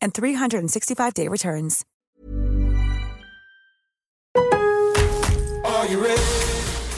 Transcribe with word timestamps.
and 0.00 0.12
365-day 0.12 1.28
returns. 1.28 1.84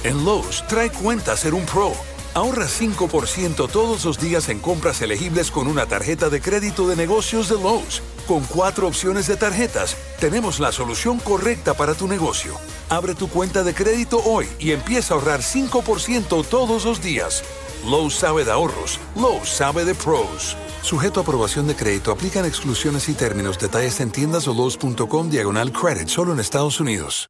En 0.02 0.24
Lowe's, 0.24 0.64
trae 0.66 0.90
cuenta 0.90 1.36
ser 1.36 1.54
un 1.54 1.64
pro. 1.66 1.92
Ahorra 2.34 2.66
5% 2.66 3.70
todos 3.70 4.04
los 4.04 4.18
días 4.18 4.48
en 4.48 4.58
compras 4.58 5.02
elegibles 5.02 5.50
con 5.50 5.66
una 5.66 5.86
tarjeta 5.86 6.30
de 6.30 6.40
crédito 6.40 6.88
de 6.88 6.96
negocios 6.96 7.48
de 7.48 7.56
Lowe's. 7.56 8.02
Con 8.26 8.44
cuatro 8.44 8.86
opciones 8.86 9.26
de 9.26 9.36
tarjetas, 9.36 9.96
tenemos 10.18 10.60
la 10.60 10.72
solución 10.72 11.18
correcta 11.18 11.74
para 11.74 11.94
tu 11.94 12.08
negocio. 12.08 12.54
Abre 12.88 13.14
tu 13.14 13.28
cuenta 13.28 13.62
de 13.62 13.74
crédito 13.74 14.22
hoy 14.24 14.46
y 14.58 14.72
empieza 14.72 15.14
a 15.14 15.18
ahorrar 15.18 15.40
5% 15.40 16.46
todos 16.46 16.84
los 16.84 17.02
días. 17.02 17.44
Lowe's 17.84 18.14
sabe 18.14 18.44
de 18.44 18.52
ahorros. 18.52 18.98
Lowe's 19.16 19.48
sabe 19.48 19.84
de 19.84 19.94
pros. 19.94 20.56
Sujeto 20.82 21.20
a 21.20 21.22
aprobación 21.22 21.66
de 21.66 21.74
crédito, 21.74 22.12
aplican 22.12 22.44
exclusiones 22.44 23.08
y 23.08 23.14
términos. 23.14 23.58
Detalles 23.58 24.00
en 24.00 24.10
tiendas 24.10 24.46
o 24.48 24.54
Lowe's.com 24.54 25.30
diagonal 25.30 25.72
credit, 25.72 26.08
solo 26.08 26.32
en 26.32 26.40
Estados 26.40 26.80
Unidos. 26.80 27.29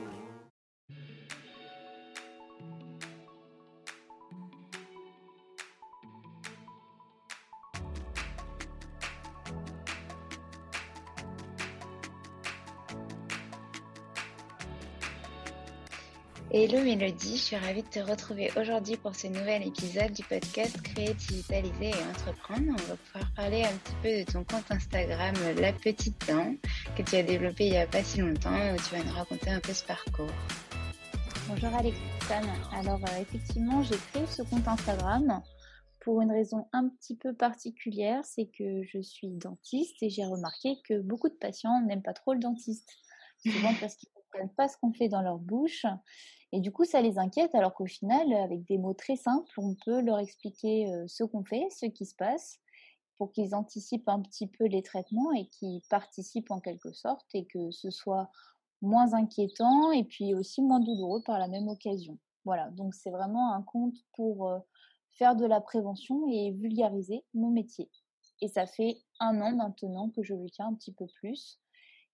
Hello 16.53 16.83
Mélodie, 16.83 17.37
je 17.37 17.41
suis 17.41 17.55
ravie 17.55 17.81
de 17.81 17.87
te 17.87 17.99
retrouver 17.99 18.51
aujourd'hui 18.59 18.97
pour 18.97 19.15
ce 19.15 19.27
nouvel 19.27 19.65
épisode 19.65 20.11
du 20.11 20.21
podcast 20.21 20.81
Créer, 20.81 21.13
Digitaliser 21.13 21.91
et 21.91 22.09
Entreprendre. 22.09 22.71
On 22.71 22.89
va 22.89 22.97
pouvoir 22.97 23.33
parler 23.37 23.63
un 23.63 23.71
petit 23.77 23.95
peu 24.03 24.09
de 24.09 24.29
ton 24.29 24.43
compte 24.43 24.69
Instagram 24.69 25.33
La 25.61 25.71
Petite 25.71 26.27
Dent 26.27 26.53
que 26.97 27.03
tu 27.03 27.15
as 27.15 27.23
développé 27.23 27.67
il 27.67 27.71
n'y 27.71 27.77
a 27.77 27.87
pas 27.87 28.03
si 28.03 28.19
longtemps 28.19 28.73
où 28.73 28.75
tu 28.75 28.93
vas 28.93 29.01
nous 29.01 29.13
raconter 29.13 29.49
un 29.49 29.61
peu 29.61 29.71
ce 29.71 29.85
parcours. 29.85 30.27
Bonjour 31.47 31.73
Alexandre. 31.73 32.69
Alors 32.73 32.99
euh, 32.99 33.21
effectivement, 33.21 33.81
j'ai 33.83 33.95
créé 34.11 34.25
ce 34.27 34.41
compte 34.41 34.67
Instagram 34.67 35.41
pour 36.01 36.21
une 36.21 36.31
raison 36.31 36.67
un 36.73 36.89
petit 36.89 37.15
peu 37.15 37.33
particulière, 37.33 38.25
c'est 38.25 38.47
que 38.47 38.83
je 38.83 39.01
suis 39.01 39.29
dentiste 39.29 40.03
et 40.03 40.09
j'ai 40.09 40.25
remarqué 40.25 40.81
que 40.83 40.99
beaucoup 40.99 41.29
de 41.29 41.35
patients 41.35 41.81
n'aiment 41.87 42.03
pas 42.03 42.11
trop 42.11 42.33
le 42.33 42.41
dentiste. 42.41 42.89
Souvent 43.37 43.73
parce 43.79 43.95
qu'ils 43.95 44.09
ne 44.09 44.21
comprennent 44.21 44.55
pas 44.55 44.67
ce 44.67 44.75
qu'on 44.81 44.91
fait 44.91 45.07
dans 45.07 45.21
leur 45.21 45.37
bouche 45.37 45.85
et 46.51 46.59
du 46.59 46.71
coup, 46.71 46.85
ça 46.85 47.01
les 47.01 47.17
inquiète, 47.17 47.55
alors 47.55 47.73
qu'au 47.73 47.85
final, 47.85 48.33
avec 48.33 48.65
des 48.65 48.77
mots 48.77 48.93
très 48.93 49.15
simples, 49.15 49.51
on 49.57 49.75
peut 49.85 50.01
leur 50.01 50.19
expliquer 50.19 50.87
ce 51.07 51.23
qu'on 51.23 51.43
fait, 51.43 51.67
ce 51.69 51.85
qui 51.85 52.05
se 52.05 52.15
passe, 52.15 52.59
pour 53.17 53.31
qu'ils 53.31 53.55
anticipent 53.55 54.09
un 54.09 54.21
petit 54.21 54.47
peu 54.47 54.65
les 54.65 54.81
traitements 54.81 55.31
et 55.31 55.47
qu'ils 55.47 55.81
participent 55.89 56.51
en 56.51 56.59
quelque 56.59 56.91
sorte, 56.91 57.27
et 57.33 57.45
que 57.45 57.71
ce 57.71 57.89
soit 57.89 58.29
moins 58.81 59.13
inquiétant 59.13 59.91
et 59.91 60.03
puis 60.03 60.33
aussi 60.33 60.61
moins 60.61 60.79
douloureux 60.79 61.21
par 61.23 61.37
la 61.37 61.47
même 61.47 61.67
occasion. 61.67 62.17
Voilà, 62.45 62.69
donc 62.71 62.95
c'est 62.95 63.11
vraiment 63.11 63.53
un 63.53 63.61
compte 63.61 63.95
pour 64.15 64.51
faire 65.11 65.35
de 65.35 65.45
la 65.45 65.61
prévention 65.61 66.27
et 66.29 66.51
vulgariser 66.51 67.23
mon 67.33 67.51
métier. 67.51 67.89
Et 68.41 68.47
ça 68.47 68.65
fait 68.65 68.97
un 69.19 69.39
an 69.39 69.55
maintenant 69.55 70.09
que 70.09 70.23
je 70.23 70.33
le 70.33 70.49
tiens 70.49 70.67
un 70.67 70.73
petit 70.73 70.91
peu 70.91 71.05
plus. 71.19 71.59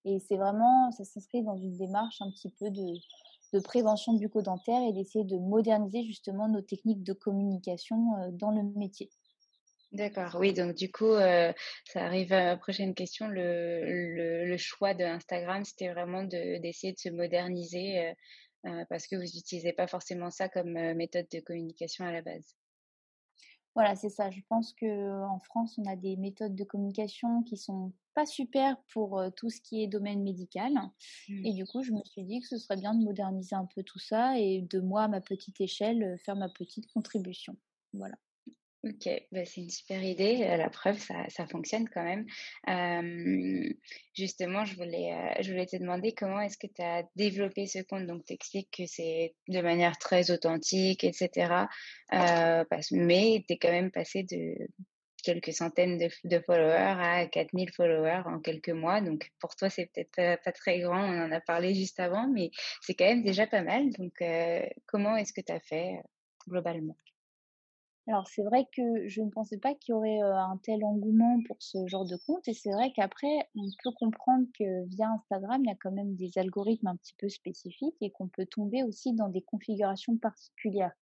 Et 0.06 0.20
c'est 0.20 0.38
vraiment, 0.38 0.92
ça 0.92 1.04
s'inscrit 1.04 1.44
dans 1.44 1.58
une 1.58 1.78
démarche 1.78 2.22
un 2.22 2.32
petit 2.32 2.50
peu 2.60 2.70
de, 2.70 2.94
de 3.54 3.60
prévention 3.60 4.14
bucco-dentaire 4.14 4.82
et 4.88 4.94
d'essayer 4.94 5.26
de 5.26 5.38
moderniser 5.38 6.04
justement 6.04 6.48
nos 6.48 6.62
techniques 6.62 7.04
de 7.04 7.14
communication 7.14 8.32
dans 8.32 8.52
le 8.52 8.64
métier. 8.78 9.10
D'accord, 9.94 10.36
oui, 10.40 10.54
donc 10.54 10.76
du 10.76 10.92
coup, 10.92 11.14
ça 11.14 12.06
arrive 12.06 12.34
à 12.34 12.44
la 12.44 12.58
prochaine 12.58 12.94
question. 12.94 13.28
Le, 13.28 14.46
le, 14.46 14.58
choix 14.58 14.94
de 14.94 15.04
Instagram, 15.04 15.64
c'était 15.64 15.94
vraiment 15.94 16.24
d'essayer 16.24 16.94
de, 16.94 17.00
se 17.00 17.10
moderniser 17.10 18.14
parce 18.90 19.08
que 19.08 19.16
vous 19.16 19.22
n'utilisez 19.22 19.72
pas 19.72 19.88
forcément 19.88 20.30
ça 20.30 20.50
comme 20.50 20.74
méthode 20.94 21.28
de 21.32 21.40
communication 21.40 22.06
à 22.06 22.12
la 22.12 22.22
base. 22.22 22.56
Voilà, 23.76 23.96
c'est 23.96 24.10
ça. 24.10 24.30
Je 24.32 24.42
pense 24.50 24.74
qu'en 24.74 25.40
France, 25.40 25.78
on 25.78 25.86
a 25.86 25.96
des 25.96 26.18
méthodes 26.18 26.56
de 26.56 26.64
communication 26.64 27.44
qui 27.44 27.58
sont 27.58 27.94
pas 28.18 28.26
super 28.26 28.78
pour 28.92 29.22
tout 29.36 29.52
ce 29.52 29.62
qui 29.62 29.84
est 29.84 29.88
domaine 29.88 30.24
médical. 30.24 30.74
Et 31.44 31.52
Mmh. 31.52 31.54
du 31.54 31.66
coup, 31.66 31.84
je 31.84 31.92
me 31.92 32.04
suis 32.04 32.24
dit 32.24 32.40
que 32.42 32.48
ce 32.48 32.58
serait 32.58 32.78
bien 32.78 32.96
de 32.96 33.04
moderniser 33.04 33.56
un 33.56 33.68
peu 33.76 33.84
tout 33.84 34.00
ça 34.00 34.40
et 34.40 34.62
de 34.62 34.80
moi, 34.80 35.04
à 35.04 35.08
ma 35.08 35.22
petite 35.22 35.62
échelle, 35.62 36.18
faire 36.26 36.36
ma 36.36 36.50
petite 36.50 36.88
contribution. 36.88 37.56
Voilà. 37.94 38.16
Ok, 38.84 39.10
bah, 39.32 39.44
c'est 39.44 39.62
une 39.62 39.70
super 39.70 40.02
idée. 40.04 40.38
La 40.38 40.70
preuve, 40.70 41.00
ça, 41.00 41.28
ça 41.30 41.48
fonctionne 41.48 41.90
quand 41.90 42.04
même. 42.04 42.26
Euh, 42.70 43.74
justement, 44.16 44.66
je 44.66 44.76
voulais, 44.76 45.14
euh, 45.14 45.42
je 45.42 45.52
voulais 45.52 45.66
te 45.66 45.76
demander 45.76 46.14
comment 46.14 46.40
est-ce 46.40 46.58
que 46.58 46.68
tu 46.68 46.82
as 46.82 47.04
développé 47.16 47.66
ce 47.66 47.80
compte? 47.80 48.06
Donc, 48.06 48.24
tu 48.26 48.34
expliques 48.34 48.70
que 48.72 48.86
c'est 48.86 49.36
de 49.48 49.62
manière 49.62 49.98
très 49.98 50.32
authentique, 50.32 51.04
etc. 51.04 51.68
Euh, 52.14 52.64
parce, 52.70 52.92
mais 52.92 53.44
tu 53.48 53.56
es 53.56 53.58
quand 53.58 53.72
même 53.72 53.92
passé 53.92 54.24
de 54.24 54.56
quelques 55.24 55.54
centaines 55.54 55.98
de, 55.98 56.40
followers 56.40 56.98
à 57.00 57.26
4000 57.28 57.72
followers 57.72 58.24
en 58.26 58.40
quelques 58.40 58.70
mois. 58.70 59.02
Donc, 59.02 59.32
pour 59.40 59.56
toi, 59.56 59.70
c'est 59.70 59.90
peut-être 59.94 60.44
pas, 60.44 60.52
très 60.52 60.80
grand. 60.80 61.04
On 61.04 61.26
en 61.26 61.32
a 61.32 61.42
parlé 61.42 61.74
juste 61.74 62.00
avant, 62.00 62.28
mais 62.28 62.52
c'est 62.82 62.94
quand 62.94 63.06
même 63.06 63.24
déjà 63.24 63.48
pas 63.48 63.62
mal. 63.62 63.90
Donc, 63.92 64.14
euh, 64.22 64.66
comment 64.86 65.16
est-ce 65.16 65.34
que 65.34 65.42
tu 65.42 65.52
as 65.52 65.60
fait 65.60 65.96
euh, 65.96 66.02
globalement? 66.48 66.96
Alors 68.10 68.26
c'est 68.30 68.44
vrai 68.44 68.66
que 68.74 69.06
je 69.10 69.22
ne 69.22 69.30
pensais 69.30 69.58
pas 69.58 69.76
qu'il 69.76 69.92
y 69.92 69.94
aurait 69.94 70.22
un 70.22 70.58
tel 70.64 70.82
engouement 70.86 71.42
pour 71.46 71.58
ce 71.60 71.86
genre 71.88 72.06
de 72.06 72.16
compte 72.26 72.48
et 72.48 72.54
c'est 72.54 72.72
vrai 72.72 72.94
qu'après 72.96 73.50
on 73.54 73.68
peut 73.84 73.92
comprendre 73.92 74.48
que 74.58 74.86
via 74.86 75.10
Instagram 75.10 75.62
il 75.66 75.68
y 75.68 75.74
a 75.74 75.76
quand 75.76 75.92
même 75.92 76.16
des 76.16 76.38
algorithmes 76.38 76.88
un 76.88 76.96
petit 76.96 77.16
peu 77.20 77.28
spécifiques 77.28 77.98
et 78.00 78.10
qu'on 78.12 78.30
peut 78.30 78.46
tomber 78.46 78.84
aussi 78.84 79.14
dans 79.14 79.28
des 79.28 79.42
configurations 79.42 80.16
particulières. 80.16 80.94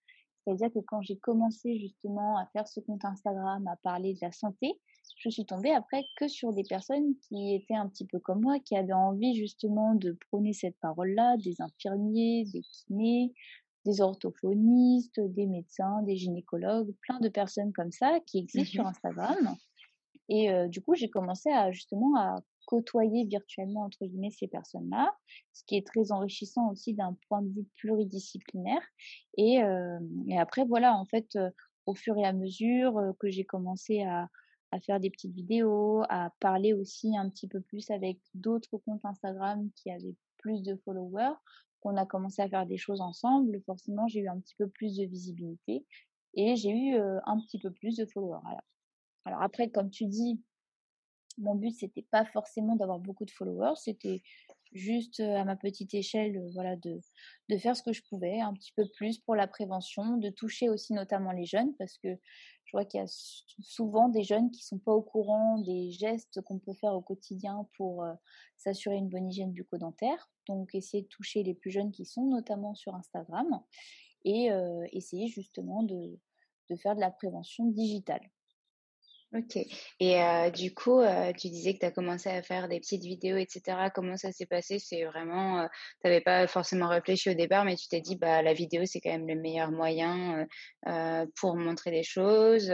C'est-à-dire 0.45 0.71
que 0.71 0.79
quand 0.79 1.01
j'ai 1.01 1.17
commencé 1.17 1.79
justement 1.79 2.37
à 2.37 2.45
faire 2.47 2.67
ce 2.67 2.79
compte 2.79 3.03
Instagram, 3.03 3.67
à 3.67 3.75
parler 3.77 4.13
de 4.13 4.19
la 4.21 4.31
santé, 4.31 4.79
je 5.17 5.29
suis 5.29 5.45
tombée 5.45 5.71
après 5.71 6.03
que 6.17 6.27
sur 6.27 6.53
des 6.53 6.63
personnes 6.63 7.15
qui 7.27 7.55
étaient 7.55 7.75
un 7.75 7.89
petit 7.89 8.05
peu 8.05 8.19
comme 8.19 8.41
moi, 8.41 8.59
qui 8.59 8.77
avaient 8.77 8.93
envie 8.93 9.35
justement 9.35 9.95
de 9.95 10.17
prôner 10.29 10.53
cette 10.53 10.77
parole-là, 10.79 11.37
des 11.37 11.61
infirmiers, 11.61 12.45
des 12.53 12.61
kinés, 12.61 13.33
des 13.85 14.01
orthophonistes, 14.01 15.19
des 15.19 15.47
médecins, 15.47 16.03
des 16.03 16.15
gynécologues, 16.15 16.93
plein 17.01 17.19
de 17.19 17.29
personnes 17.29 17.73
comme 17.73 17.91
ça 17.91 18.19
qui 18.25 18.39
existent 18.39 18.71
sur 18.71 18.83
mmh 18.83 18.87
Instagram. 18.87 19.55
Et 20.29 20.49
du 20.69 20.81
coup, 20.81 20.95
j'ai 20.95 21.09
commencé 21.09 21.49
à 21.51 21.71
justement 21.71 22.15
à 22.17 22.41
côtoyer 22.65 23.25
virtuellement 23.25 23.83
entre 23.83 24.05
guillemets 24.05 24.31
ces 24.31 24.47
personnes-là, 24.47 25.15
ce 25.53 25.63
qui 25.65 25.77
est 25.77 25.85
très 25.85 26.11
enrichissant 26.11 26.71
aussi 26.71 26.93
d'un 26.93 27.17
point 27.27 27.41
de 27.41 27.49
vue 27.49 27.65
pluridisciplinaire. 27.75 28.81
Et, 29.37 29.61
et 30.27 30.37
après, 30.37 30.65
voilà, 30.65 30.95
en 30.95 31.05
fait, 31.05 31.37
au 31.85 31.93
fur 31.93 32.17
et 32.17 32.25
à 32.25 32.33
mesure 32.33 33.13
que 33.19 33.29
j'ai 33.29 33.45
commencé 33.45 34.03
à, 34.03 34.29
faire 34.85 34.99
des 34.99 35.09
petites 35.09 35.33
vidéos, 35.33 36.03
à 36.09 36.31
parler 36.41 36.73
aussi 36.73 37.15
un 37.15 37.29
petit 37.29 37.47
peu 37.47 37.61
plus 37.61 37.89
avec 37.91 38.19
d'autres 38.33 38.77
comptes 38.79 39.05
Instagram 39.05 39.69
qui 39.73 39.89
avaient 39.89 40.15
plus 40.37 40.63
de 40.63 40.75
followers, 40.83 41.35
on 41.85 41.95
a 41.97 42.05
commencé 42.05 42.41
à 42.41 42.49
faire 42.49 42.65
des 42.65 42.77
choses 42.77 42.99
ensemble, 42.99 43.61
forcément, 43.65 44.07
j'ai 44.07 44.21
eu 44.21 44.27
un 44.27 44.39
petit 44.39 44.55
peu 44.55 44.67
plus 44.67 44.97
de 44.97 45.05
visibilité 45.05 45.85
et 46.33 46.55
j'ai 46.55 46.71
eu 46.71 46.97
un 46.97 47.39
petit 47.39 47.59
peu 47.59 47.71
plus 47.71 47.95
de 47.95 48.05
followers. 48.05 48.41
Alors, 49.25 49.41
après, 49.41 49.69
comme 49.69 49.89
tu 49.89 50.05
dis, 50.05 50.41
mon 51.37 51.55
but, 51.55 51.71
c'était 51.71 52.05
pas 52.11 52.25
forcément 52.25 52.75
d'avoir 52.75 52.99
beaucoup 52.99 53.25
de 53.25 53.31
followers, 53.31 53.75
c'était 53.75 54.21
juste 54.71 55.19
à 55.19 55.43
ma 55.45 55.55
petite 55.55 55.93
échelle, 55.93 56.41
voilà, 56.53 56.75
de, 56.75 56.99
de 57.49 57.57
faire 57.57 57.75
ce 57.75 57.83
que 57.83 57.93
je 57.93 58.01
pouvais, 58.09 58.41
un 58.41 58.53
petit 58.53 58.73
peu 58.75 58.85
plus 58.95 59.19
pour 59.19 59.35
la 59.35 59.47
prévention, 59.47 60.17
de 60.17 60.29
toucher 60.29 60.69
aussi 60.69 60.93
notamment 60.93 61.31
les 61.31 61.45
jeunes, 61.45 61.73
parce 61.77 61.97
que 61.97 62.09
je 62.65 62.71
vois 62.71 62.83
qu'il 62.83 62.99
y 62.99 63.03
a 63.03 63.07
souvent 63.61 64.09
des 64.09 64.23
jeunes 64.23 64.51
qui 64.51 64.63
sont 64.63 64.79
pas 64.79 64.91
au 64.91 65.01
courant 65.01 65.59
des 65.59 65.91
gestes 65.91 66.41
qu'on 66.41 66.59
peut 66.59 66.73
faire 66.73 66.93
au 66.93 67.01
quotidien 67.01 67.67
pour 67.77 68.05
s'assurer 68.57 68.95
une 68.95 69.07
bonne 69.07 69.29
hygiène 69.29 69.51
bucco-dentaire. 69.51 70.29
Donc, 70.47 70.73
essayer 70.73 71.03
de 71.03 71.07
toucher 71.07 71.43
les 71.43 71.53
plus 71.53 71.71
jeunes 71.71 71.91
qui 71.91 72.05
sont 72.05 72.25
notamment 72.25 72.73
sur 72.73 72.95
Instagram 72.95 73.47
et 74.25 74.49
essayer 74.91 75.27
justement 75.27 75.83
de, 75.83 76.19
de 76.69 76.75
faire 76.75 76.95
de 76.95 77.01
la 77.01 77.11
prévention 77.11 77.65
digitale. 77.65 78.31
Ok. 79.35 79.57
Et 79.99 80.21
euh, 80.21 80.49
du 80.49 80.73
coup, 80.73 81.01
euh, 81.01 81.33
tu 81.33 81.49
disais 81.49 81.73
que 81.73 81.79
tu 81.79 81.85
as 81.85 81.91
commencé 81.91 82.29
à 82.29 82.41
faire 82.41 82.69
des 82.69 82.79
petites 82.79 83.03
vidéos, 83.03 83.35
etc. 83.35 83.89
Comment 83.93 84.15
ça 84.15 84.31
s'est 84.31 84.45
passé? 84.45 84.79
C'est 84.79 85.03
vraiment, 85.03 85.59
euh, 85.59 85.67
tu 86.01 86.07
n'avais 86.07 86.21
pas 86.21 86.47
forcément 86.47 86.87
réfléchi 86.87 87.29
au 87.31 87.33
départ, 87.33 87.65
mais 87.65 87.75
tu 87.75 87.89
t'es 87.89 87.99
dit, 87.99 88.15
bah, 88.15 88.41
la 88.41 88.53
vidéo, 88.53 88.83
c'est 88.85 89.01
quand 89.01 89.09
même 89.09 89.27
le 89.27 89.35
meilleur 89.35 89.71
moyen 89.71 90.47
pour 91.35 91.55
montrer 91.57 91.91
des 91.91 92.03
choses, 92.03 92.71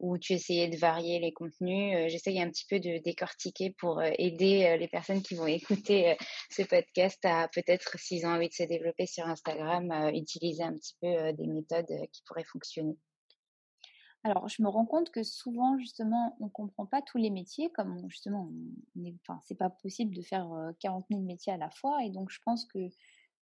ou 0.00 0.18
tu 0.18 0.34
essayais 0.34 0.68
de 0.68 0.76
varier 0.76 1.20
les 1.20 1.32
contenus. 1.32 2.10
J'essaye 2.10 2.40
un 2.42 2.50
petit 2.50 2.66
peu 2.68 2.80
de 2.80 2.98
décortiquer 3.02 3.74
pour 3.78 4.02
aider 4.02 4.76
les 4.78 4.88
personnes 4.88 5.22
qui 5.22 5.34
vont 5.34 5.46
écouter 5.46 6.16
ce 6.50 6.62
podcast 6.62 7.24
à 7.24 7.48
peut-être, 7.54 7.98
s'ils 7.98 8.26
ont 8.26 8.30
envie 8.30 8.48
de 8.48 8.54
se 8.54 8.64
développer 8.64 9.06
sur 9.06 9.26
Instagram, 9.26 10.10
utiliser 10.12 10.64
un 10.64 10.74
petit 10.74 10.96
peu 11.00 11.32
des 11.32 11.46
méthodes 11.46 11.86
qui 12.12 12.22
pourraient 12.26 12.44
fonctionner. 12.44 12.96
Alors, 14.24 14.48
je 14.48 14.62
me 14.62 14.68
rends 14.68 14.86
compte 14.86 15.10
que 15.10 15.24
souvent, 15.24 15.76
justement, 15.78 16.36
on 16.38 16.44
ne 16.44 16.50
comprend 16.50 16.86
pas 16.86 17.02
tous 17.02 17.18
les 17.18 17.30
métiers, 17.30 17.70
comme 17.72 18.08
justement, 18.08 18.48
enfin, 19.22 19.40
c'est 19.44 19.56
pas 19.56 19.70
possible 19.70 20.14
de 20.14 20.22
faire 20.22 20.48
40 20.78 21.06
000 21.10 21.22
métiers 21.22 21.52
à 21.52 21.56
la 21.56 21.70
fois. 21.70 22.04
Et 22.04 22.10
donc, 22.10 22.30
je 22.30 22.38
pense 22.44 22.64
que 22.66 22.78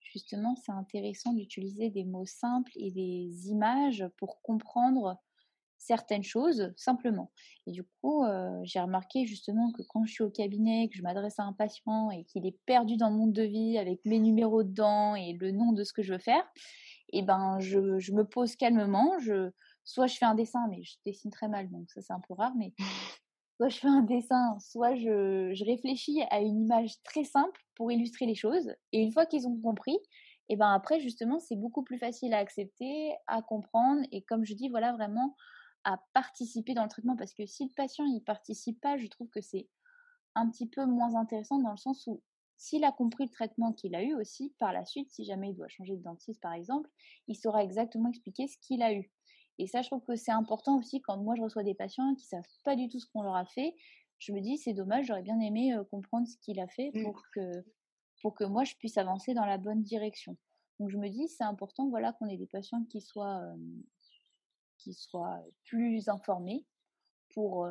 justement, 0.01 0.57
c'est 0.57 0.73
intéressant 0.73 1.35
d'utiliser 1.35 1.91
des 1.91 2.05
mots 2.05 2.25
simples 2.25 2.73
et 2.77 2.91
des 2.91 3.51
images 3.51 4.07
pour 4.17 4.41
comprendre 4.41 5.19
certaines 5.77 6.23
choses 6.23 6.73
simplement. 6.77 7.31
Et 7.67 7.73
du 7.73 7.83
coup, 7.85 8.25
j'ai 8.63 8.81
remarqué 8.81 9.27
justement 9.27 9.73
que 9.73 9.83
quand 9.83 10.05
je 10.05 10.13
suis 10.13 10.25
au 10.25 10.31
cabinet, 10.31 10.89
que 10.89 10.97
je 10.97 11.03
m'adresse 11.03 11.39
à 11.39 11.45
un 11.45 11.53
patient 11.53 12.11
et 12.11 12.25
qu'il 12.25 12.47
est 12.47 12.59
perdu 12.67 12.97
dans 12.97 13.11
le 13.11 13.17
monde 13.17 13.33
de 13.33 13.43
vie 13.43 13.79
avec 13.79 14.01
mes 14.07 14.19
numéros 14.19 14.63
dedans 14.63 15.15
et 15.15 15.35
le 15.35 15.51
nom 15.53 15.73
de 15.73 15.85
ce 15.85 15.93
que 15.93 16.03
je 16.03 16.13
veux 16.15 16.19
faire, 16.19 16.45
et 17.13 17.19
eh 17.19 17.23
ben, 17.23 17.59
je, 17.59 17.99
je 17.99 18.13
me 18.13 18.25
pose 18.25 18.55
calmement, 18.57 19.19
je 19.19 19.51
soit 19.85 20.07
je 20.07 20.17
fais 20.17 20.27
un 20.27 20.35
dessin, 20.35 20.67
mais 20.69 20.83
je 20.83 20.97
dessine 21.05 21.31
très 21.31 21.49
mal, 21.49 21.71
donc 21.71 21.91
ça 21.91 22.01
c'est 22.03 22.13
un 22.13 22.21
peu 22.21 22.35
rare, 22.35 22.55
mais 22.57 22.73
soit 23.57 23.69
je 23.69 23.79
fais 23.79 23.89
un 23.89 24.03
dessin, 24.03 24.59
soit 24.59 24.95
je, 24.95 25.65
réfléchis 25.65 26.23
à 26.31 26.41
une 26.41 26.63
image 26.63 27.03
très 27.03 27.25
simple 27.25 27.61
pour 27.75 27.93
illustrer 27.93 28.27
les 28.27 28.35
choses. 28.35 28.75
Et 28.93 29.03
une 29.03 29.13
fois 29.13 29.27
qu'ils 29.27 29.47
ont 29.47 29.61
compris, 29.61 29.99
et 30.49 30.57
ben 30.57 30.73
après 30.73 31.01
justement 31.01 31.39
c'est 31.39 31.57
beaucoup 31.57 31.83
plus 31.83 31.99
facile 31.99 32.35
à 32.35 32.39
accepter, 32.39 33.13
à 33.27 33.43
comprendre 33.43 34.03
et 34.13 34.23
comme 34.23 34.45
je 34.45 34.55
dis 34.55 34.69
voilà 34.69 34.93
vraiment 34.93 35.37
à 35.85 35.99
participer 36.13 36.75
dans 36.75 36.83
le 36.83 36.89
traitement 36.89 37.17
parce 37.17 37.33
que 37.35 37.47
si 37.47 37.65
le 37.65 37.71
patient 37.77 38.05
il 38.05 38.23
participe 38.23 38.81
pas, 38.81 38.97
je 38.97 39.07
trouve 39.07 39.29
que 39.29 39.41
c'est 39.41 39.69
un 40.35 40.49
petit 40.51 40.67
peu 40.67 40.87
moins 40.87 41.15
intéressant 41.15 41.59
dans 41.59 41.71
le 41.71 41.77
sens 41.77 42.07
où 42.07 42.23
s'il 42.57 42.85
a 42.85 42.93
compris 42.93 43.25
le 43.25 43.31
traitement 43.31 43.73
qu'il 43.73 43.95
a 43.95 44.03
eu 44.03 44.15
aussi, 44.15 44.55
par 44.59 44.73
la 44.73 44.85
suite, 44.85 45.11
si 45.11 45.25
jamais 45.25 45.51
il 45.51 45.55
doit 45.55 45.69
changer 45.69 45.97
de 45.97 46.03
dentiste 46.03 46.43
par 46.43 46.53
exemple, 46.53 46.91
il 47.27 47.35
saura 47.35 47.63
exactement 47.63 48.11
expliquer 48.11 48.49
ce 48.49 48.59
qu'il 48.59 48.83
a 48.83 48.93
eu. 48.93 49.11
Et 49.61 49.67
ça, 49.67 49.83
je 49.83 49.89
trouve 49.89 50.03
que 50.05 50.17
c'est 50.17 50.31
important 50.31 50.79
aussi 50.79 51.03
quand 51.03 51.19
moi 51.19 51.35
je 51.37 51.43
reçois 51.43 51.63
des 51.63 51.75
patients 51.75 52.15
qui 52.15 52.25
savent 52.25 52.43
pas 52.65 52.77
du 52.77 52.89
tout 52.89 52.99
ce 52.99 53.07
qu'on 53.13 53.23
leur 53.23 53.37
a 53.37 53.45
fait. 53.45 53.75
Je 54.19 54.33
me 54.33 54.41
dis, 54.41 54.57
c'est 54.57 54.73
dommage, 54.73 55.07
j'aurais 55.07 55.23
bien 55.23 55.39
aimé 55.39 55.75
comprendre 55.91 56.27
ce 56.27 56.39
qu'il 56.39 56.61
a 56.61 56.67
fait 56.67 56.91
mmh. 56.95 57.03
pour 57.03 57.23
que, 57.35 57.65
pour 58.23 58.35
que 58.35 58.45
moi 58.45 58.65
je 58.65 58.75
puisse 58.77 58.97
avancer 58.97 59.35
dans 59.35 59.45
la 59.45 59.59
bonne 59.59 59.83
direction. 59.83 60.39
Donc 60.79 60.89
je 60.89 60.97
me 60.97 61.11
dis, 61.11 61.29
c'est 61.29 61.45
important 61.45 61.91
voilà, 61.91 62.15
qu'on 62.15 62.27
ait 62.29 62.39
des 62.39 62.47
patients 62.47 62.85
qui 62.85 63.03
soient, 63.03 63.43
qui 64.79 64.95
soient 64.95 65.43
plus 65.65 66.09
informés 66.09 66.65
pour, 67.35 67.69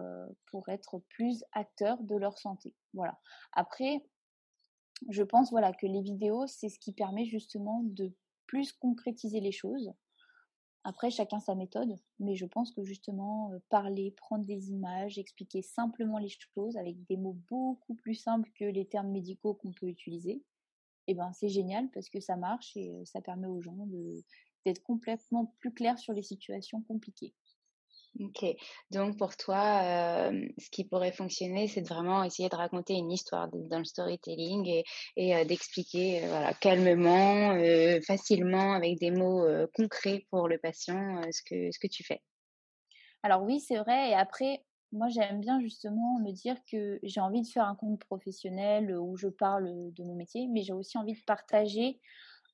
pour 0.52 0.70
être 0.70 1.00
plus 1.10 1.44
acteurs 1.54 1.98
de 2.04 2.16
leur 2.16 2.38
santé. 2.38 2.76
Voilà. 2.94 3.20
Après, 3.54 4.06
je 5.10 5.24
pense 5.24 5.50
voilà, 5.50 5.74
que 5.74 5.88
les 5.88 6.02
vidéos, 6.02 6.46
c'est 6.46 6.70
ce 6.70 6.78
qui 6.78 6.94
permet 6.94 7.26
justement 7.26 7.82
de 7.84 8.14
plus 8.46 8.74
concrétiser 8.74 9.40
les 9.40 9.52
choses 9.52 9.92
après, 10.84 11.12
chacun 11.12 11.40
sa 11.40 11.56
méthode, 11.56 11.96
mais 12.20 12.36
je 12.36 12.46
pense 12.46 12.72
que 12.72 12.84
justement, 12.84 13.52
parler, 13.70 14.12
prendre 14.12 14.46
des 14.46 14.72
images, 14.72 15.18
expliquer 15.18 15.62
simplement 15.62 16.18
les 16.18 16.30
choses 16.30 16.78
avec 16.78 17.06
des 17.06 17.18
mots 17.18 17.38
beaucoup 17.50 17.96
plus 17.96 18.16
simples 18.16 18.50
que 18.56 18.66
les 18.66 18.86
termes 18.86 19.12
médicaux 19.12 19.54
qu'on 19.54 19.74
peut 19.74 19.88
utiliser, 19.88 20.42
eh 21.08 21.16
ben, 21.16 21.34
c'est 21.34 21.50
génial 21.50 21.90
parce 21.92 22.10
que 22.10 22.20
ça 22.20 22.38
marche 22.38 22.78
et 22.78 23.04
ça 23.06 23.22
permet 23.22 23.48
aux 23.48 23.62
gens 23.62 23.88
d'être 24.66 24.84
complètement 24.84 25.48
plus 25.60 25.74
clairs 25.74 26.00
sur 26.00 26.14
les 26.14 26.24
situations 26.24 26.82
compliquées. 26.82 27.34
Ok, 28.20 28.44
donc 28.92 29.18
pour 29.18 29.38
toi, 29.38 30.32
ce 30.58 30.70
qui 30.72 30.84
pourrait 30.84 31.12
fonctionner, 31.12 31.68
c'est 31.68 31.88
vraiment 31.88 32.24
essayer 32.24 32.50
de 32.50 32.56
raconter 32.56 32.94
une 32.96 33.12
histoire 33.12 33.48
dans 33.50 33.78
le 33.78 33.86
storytelling 33.86 34.84
et, 35.16 35.46
d'expliquer 35.46 36.22
voilà, 36.28 36.54
calmement, 36.54 37.58
facilement, 38.06 38.74
avec 38.74 39.00
des 39.00 39.12
mots 39.12 39.46
concrets 39.74 40.26
pour 40.32 40.48
le 40.48 40.58
patient, 40.58 41.22
ce, 41.32 41.42
que, 41.44 41.72
ce 41.72 41.80
que 41.80 41.88
tu 41.88 42.04
fais. 42.04 42.22
Alors 43.24 43.44
oui, 43.44 43.60
c'est 43.60 43.78
vrai. 43.78 44.10
Et 44.10 44.16
après, 44.16 44.64
moi, 44.92 45.08
j'aime 45.10 45.40
bien 45.40 45.60
justement 45.60 46.20
me 46.20 46.32
dire 46.32 46.56
que 46.70 47.00
j'ai 47.04 47.22
envie 47.22 47.42
de 47.42 47.48
faire 47.48 47.66
un 47.66 47.76
compte 47.76 48.00
professionnel 48.06 48.98
où 48.98 49.18
je 49.18 49.28
parle 49.28 49.94
de 49.94 50.04
mon 50.04 50.16
métier, 50.16 50.48
mais 50.48 50.64
j'ai 50.64 50.74
aussi 50.74 50.98
envie 50.98 51.14
de 51.14 51.24
partager 51.26 52.00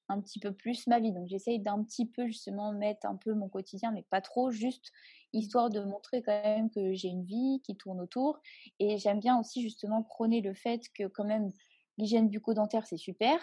un 0.09 0.21
petit 0.21 0.39
peu 0.39 0.51
plus 0.51 0.87
ma 0.87 0.99
vie. 0.99 1.11
Donc 1.11 1.27
j'essaye 1.27 1.59
d'un 1.59 1.83
petit 1.83 2.05
peu 2.05 2.27
justement 2.27 2.71
mettre 2.73 3.07
un 3.07 3.15
peu 3.15 3.33
mon 3.33 3.49
quotidien, 3.49 3.91
mais 3.91 4.03
pas 4.03 4.21
trop, 4.21 4.51
juste 4.51 4.91
histoire 5.33 5.69
de 5.69 5.81
montrer 5.81 6.21
quand 6.21 6.43
même 6.43 6.69
que 6.69 6.93
j'ai 6.93 7.09
une 7.09 7.25
vie 7.25 7.61
qui 7.63 7.75
tourne 7.75 7.99
autour. 7.99 8.39
Et 8.79 8.97
j'aime 8.97 9.19
bien 9.19 9.39
aussi 9.39 9.61
justement 9.61 10.03
prôner 10.03 10.41
le 10.41 10.53
fait 10.53 10.81
que 10.93 11.07
quand 11.07 11.25
même 11.25 11.51
l'hygiène 11.97 12.29
bucco-dentaire 12.29 12.85
c'est 12.85 12.97
super, 12.97 13.37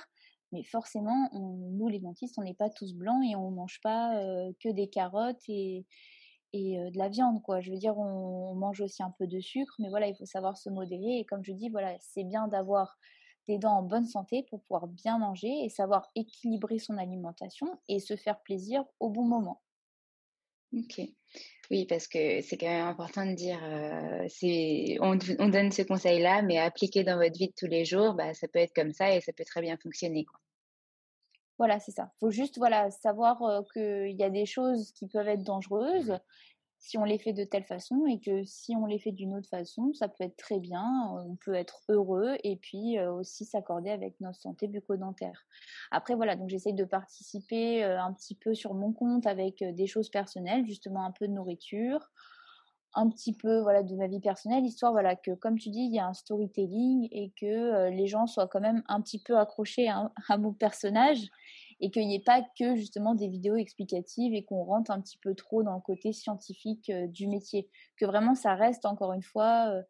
mais 0.52 0.62
forcément 0.64 1.30
nous 1.32 1.88
les 1.88 1.98
dentistes 2.00 2.38
on 2.38 2.42
n'est 2.42 2.54
pas 2.54 2.70
tous 2.70 2.94
blancs 2.94 3.24
et 3.24 3.36
on 3.36 3.50
mange 3.50 3.80
pas 3.82 4.14
que 4.60 4.68
des 4.70 4.88
carottes 4.88 5.42
et 5.48 5.86
et 6.54 6.76
de 6.90 6.98
la 6.98 7.08
viande 7.08 7.42
quoi. 7.42 7.60
Je 7.60 7.70
veux 7.70 7.78
dire 7.78 7.96
on, 7.98 8.54
mange 8.54 8.80
aussi 8.80 9.02
un 9.02 9.10
peu 9.18 9.26
de 9.26 9.40
sucre, 9.40 9.74
mais 9.78 9.88
voilà 9.88 10.06
il 10.06 10.14
faut 10.14 10.26
savoir 10.26 10.56
se 10.56 10.70
modérer 10.70 11.18
et 11.18 11.24
comme 11.24 11.44
je 11.44 11.52
dis 11.52 11.68
voilà 11.70 11.96
c'est 12.00 12.24
bien 12.24 12.48
d'avoir 12.48 12.98
des 13.48 13.58
dents 13.58 13.78
en 13.78 13.82
bonne 13.82 14.06
santé 14.06 14.44
pour 14.48 14.60
pouvoir 14.62 14.86
bien 14.86 15.18
manger 15.18 15.64
et 15.64 15.68
savoir 15.68 16.10
équilibrer 16.14 16.78
son 16.78 16.98
alimentation 16.98 17.78
et 17.88 17.98
se 17.98 18.16
faire 18.16 18.40
plaisir 18.40 18.84
au 19.00 19.10
bon 19.10 19.24
moment. 19.24 19.60
Ok. 20.74 21.00
Oui, 21.70 21.86
parce 21.86 22.06
que 22.06 22.40
c'est 22.42 22.56
quand 22.56 22.66
même 22.66 22.86
important 22.86 23.26
de 23.26 23.34
dire, 23.34 23.60
c'est, 24.28 24.96
on, 25.00 25.16
donne 25.48 25.72
ce 25.72 25.82
conseil-là, 25.82 26.42
mais 26.42 26.58
appliqué 26.58 27.04
dans 27.04 27.16
votre 27.16 27.38
vie 27.38 27.48
de 27.48 27.54
tous 27.56 27.66
les 27.66 27.84
jours, 27.84 28.14
bah, 28.14 28.34
ça 28.34 28.48
peut 28.48 28.58
être 28.58 28.74
comme 28.74 28.92
ça 28.92 29.14
et 29.14 29.20
ça 29.20 29.32
peut 29.32 29.44
très 29.44 29.60
bien 29.60 29.76
fonctionner. 29.76 30.24
Quoi. 30.24 30.38
Voilà, 31.58 31.78
c'est 31.78 31.92
ça. 31.92 32.10
Il 32.16 32.18
faut 32.20 32.30
juste 32.30 32.58
voilà, 32.58 32.90
savoir 32.90 33.64
qu'il 33.72 34.16
y 34.18 34.24
a 34.24 34.30
des 34.30 34.46
choses 34.46 34.92
qui 34.92 35.06
peuvent 35.06 35.28
être 35.28 35.42
dangereuses 35.42 36.18
si 36.82 36.98
on 36.98 37.04
les 37.04 37.18
fait 37.18 37.32
de 37.32 37.44
telle 37.44 37.62
façon 37.62 38.06
et 38.06 38.18
que 38.18 38.42
si 38.44 38.74
on 38.74 38.86
les 38.86 38.98
fait 38.98 39.12
d'une 39.12 39.34
autre 39.34 39.48
façon, 39.48 39.94
ça 39.94 40.08
peut 40.08 40.24
être 40.24 40.36
très 40.36 40.58
bien, 40.58 40.84
on 41.24 41.36
peut 41.36 41.54
être 41.54 41.80
heureux 41.88 42.36
et 42.42 42.56
puis 42.56 42.98
aussi 42.98 43.44
s'accorder 43.44 43.90
avec 43.90 44.20
notre 44.20 44.40
santé 44.40 44.66
bucco-dentaire. 44.66 45.46
Après 45.92 46.16
voilà, 46.16 46.34
donc 46.34 46.48
j'essaye 46.48 46.74
de 46.74 46.84
participer 46.84 47.84
un 47.84 48.12
petit 48.12 48.34
peu 48.34 48.52
sur 48.52 48.74
mon 48.74 48.92
compte 48.92 49.28
avec 49.28 49.62
des 49.62 49.86
choses 49.86 50.10
personnelles, 50.10 50.66
justement 50.66 51.06
un 51.06 51.12
peu 51.12 51.28
de 51.28 51.32
nourriture, 51.32 52.10
un 52.94 53.08
petit 53.08 53.32
peu 53.32 53.60
voilà 53.60 53.84
de 53.84 53.94
ma 53.94 54.08
vie 54.08 54.20
personnelle, 54.20 54.64
histoire 54.64 54.90
voilà 54.90 55.14
que 55.14 55.30
comme 55.36 55.60
tu 55.60 55.70
dis, 55.70 55.82
il 55.82 55.94
y 55.94 56.00
a 56.00 56.06
un 56.08 56.14
storytelling 56.14 57.06
et 57.12 57.32
que 57.40 57.90
les 57.90 58.08
gens 58.08 58.26
soient 58.26 58.48
quand 58.48 58.60
même 58.60 58.82
un 58.88 59.00
petit 59.00 59.22
peu 59.22 59.38
accrochés 59.38 59.88
à, 59.88 60.10
à 60.28 60.36
mon 60.36 60.52
personnage 60.52 61.28
et 61.82 61.90
qu'il 61.90 62.06
n'y 62.06 62.14
ait 62.14 62.20
pas 62.20 62.42
que 62.58 62.76
justement 62.76 63.14
des 63.14 63.28
vidéos 63.28 63.56
explicatives 63.56 64.32
et 64.34 64.44
qu'on 64.44 64.62
rentre 64.62 64.92
un 64.92 65.00
petit 65.00 65.18
peu 65.18 65.34
trop 65.34 65.64
dans 65.64 65.74
le 65.74 65.80
côté 65.80 66.12
scientifique 66.12 66.88
euh, 66.90 67.08
du 67.08 67.26
métier. 67.26 67.68
Que 67.96 68.06
vraiment 68.06 68.36
ça 68.36 68.54
reste 68.54 68.86
encore 68.86 69.12
une 69.12 69.22
fois 69.22 69.68
euh, 69.68 69.82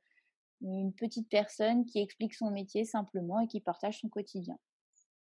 une 0.62 0.94
petite 0.94 1.28
personne 1.28 1.84
qui 1.84 2.00
explique 2.00 2.34
son 2.34 2.50
métier 2.50 2.87
simplement 2.87 3.40
et 3.40 3.46
qui 3.46 3.61
partage 3.61 4.00
son 4.00 4.08
quotidien. 4.08 4.58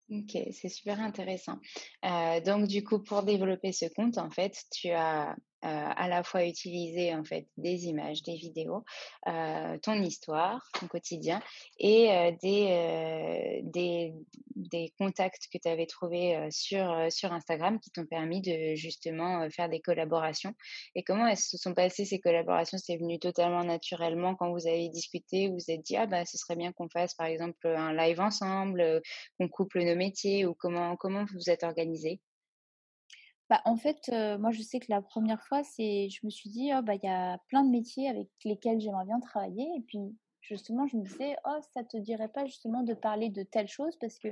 Ok, 0.09 0.37
c'est 0.51 0.69
super 0.69 0.99
intéressant. 0.99 1.57
Euh, 2.05 2.41
donc 2.41 2.67
du 2.67 2.83
coup, 2.83 2.99
pour 2.99 3.23
développer 3.23 3.71
ce 3.71 3.85
compte, 3.93 4.17
en 4.17 4.29
fait, 4.29 4.65
tu 4.71 4.89
as 4.89 5.35
à 5.61 6.07
la 6.07 6.23
fois 6.23 6.45
utiliser 6.45 7.13
en 7.13 7.23
fait 7.23 7.47
des 7.57 7.85
images, 7.85 8.21
des 8.23 8.35
vidéos, 8.35 8.83
ton 9.25 10.01
histoire, 10.01 10.61
ton 10.79 10.87
quotidien 10.87 11.41
et 11.79 12.35
des, 12.41 13.61
des, 13.63 14.13
des, 14.55 14.93
contacts 14.97 15.47
que 15.51 15.57
tu 15.57 15.67
avais 15.67 15.85
trouvés 15.85 16.47
sur, 16.51 17.07
sur 17.09 17.33
Instagram 17.33 17.79
qui 17.79 17.91
t'ont 17.91 18.05
permis 18.05 18.41
de 18.41 18.75
justement 18.75 19.49
faire 19.49 19.69
des 19.69 19.81
collaborations. 19.81 20.53
Et 20.95 21.03
comment 21.03 21.33
se 21.35 21.57
sont 21.57 21.73
passées 21.73 22.05
ces 22.05 22.19
collaborations? 22.19 22.77
C'est 22.77 22.97
venu 22.97 23.19
totalement 23.19 23.63
naturellement 23.63 24.35
quand 24.35 24.51
vous 24.51 24.67
avez 24.67 24.89
discuté, 24.89 25.49
vous 25.49 25.57
vous 25.57 25.71
êtes 25.71 25.81
dit 25.81 25.97
ah 25.97 26.05
bah 26.05 26.25
ce 26.25 26.37
serait 26.37 26.55
bien 26.55 26.71
qu'on 26.71 26.89
fasse 26.89 27.13
par 27.15 27.27
exemple 27.27 27.67
un 27.67 27.93
live 27.93 28.19
ensemble, 28.19 29.01
qu'on 29.39 29.47
couple 29.47 29.83
nos 29.83 29.95
métiers 29.95 30.45
ou 30.45 30.53
comment 30.53 30.95
comment 30.95 31.25
vous 31.33 31.49
êtes 31.49 31.63
organisé 31.63 32.19
bah, 33.49 33.61
en 33.65 33.77
fait, 33.77 34.09
moi, 34.39 34.51
je 34.51 34.61
sais 34.61 34.79
que 34.79 34.87
la 34.89 35.01
première 35.01 35.41
fois, 35.41 35.63
c'est 35.63 36.09
je 36.09 36.25
me 36.25 36.29
suis 36.29 36.49
dit: 36.49 36.71
«Oh, 36.75 36.81
bah, 36.81 36.95
il 36.95 37.01
y 37.03 37.07
a 37.09 37.37
plein 37.47 37.63
de 37.63 37.69
métiers 37.69 38.09
avec 38.09 38.29
lesquels 38.45 38.79
j'aimerais 38.81 39.05
bien 39.05 39.19
travailler» 39.19 39.67
et 39.77 39.81
puis, 39.81 39.99
justement, 40.41 40.85
je 40.87 40.97
me 40.97 41.03
disais: 41.03 41.37
«Oh, 41.45 41.57
ça 41.73 41.83
te 41.83 41.97
dirait 41.97 42.27
pas 42.29 42.45
justement 42.45 42.83
de 42.83 42.93
parler 42.93 43.29
de 43.29 43.43
telle 43.43 43.67
chose?» 43.69 43.95
parce 44.01 44.19
que 44.19 44.29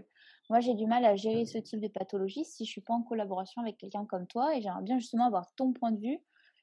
moi, 0.49 0.59
j'ai 0.59 0.73
du 0.73 0.85
mal 0.85 1.05
à 1.05 1.15
gérer 1.15 1.45
ce 1.45 1.57
type 1.57 1.79
de 1.79 1.87
pathologie 1.87 2.45
si 2.45 2.65
je 2.65 2.71
suis 2.71 2.81
pas 2.81 2.93
en 2.93 3.03
collaboration 3.03 3.61
avec 3.61 3.77
quelqu'un 3.77 4.05
comme 4.05 4.27
toi 4.27 4.55
et 4.55 4.61
j'aimerais 4.61 4.83
bien 4.83 4.99
justement 4.99 5.25
avoir 5.27 5.53
ton 5.55 5.73
point 5.73 5.91
de 5.91 5.99
vue 5.99 6.19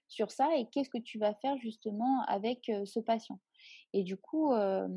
sur 0.09 0.31
ça 0.31 0.49
et 0.57 0.67
qu'est-ce 0.71 0.91
que 0.91 0.99
tu 0.99 1.19
vas 1.19 1.35
faire 1.35 1.57
justement 1.57 2.23
avec, 2.27 2.71
ce 2.85 3.01
patient? 3.01 3.41
Et 3.93 4.03
du 4.05 4.17
coup, 4.17 4.53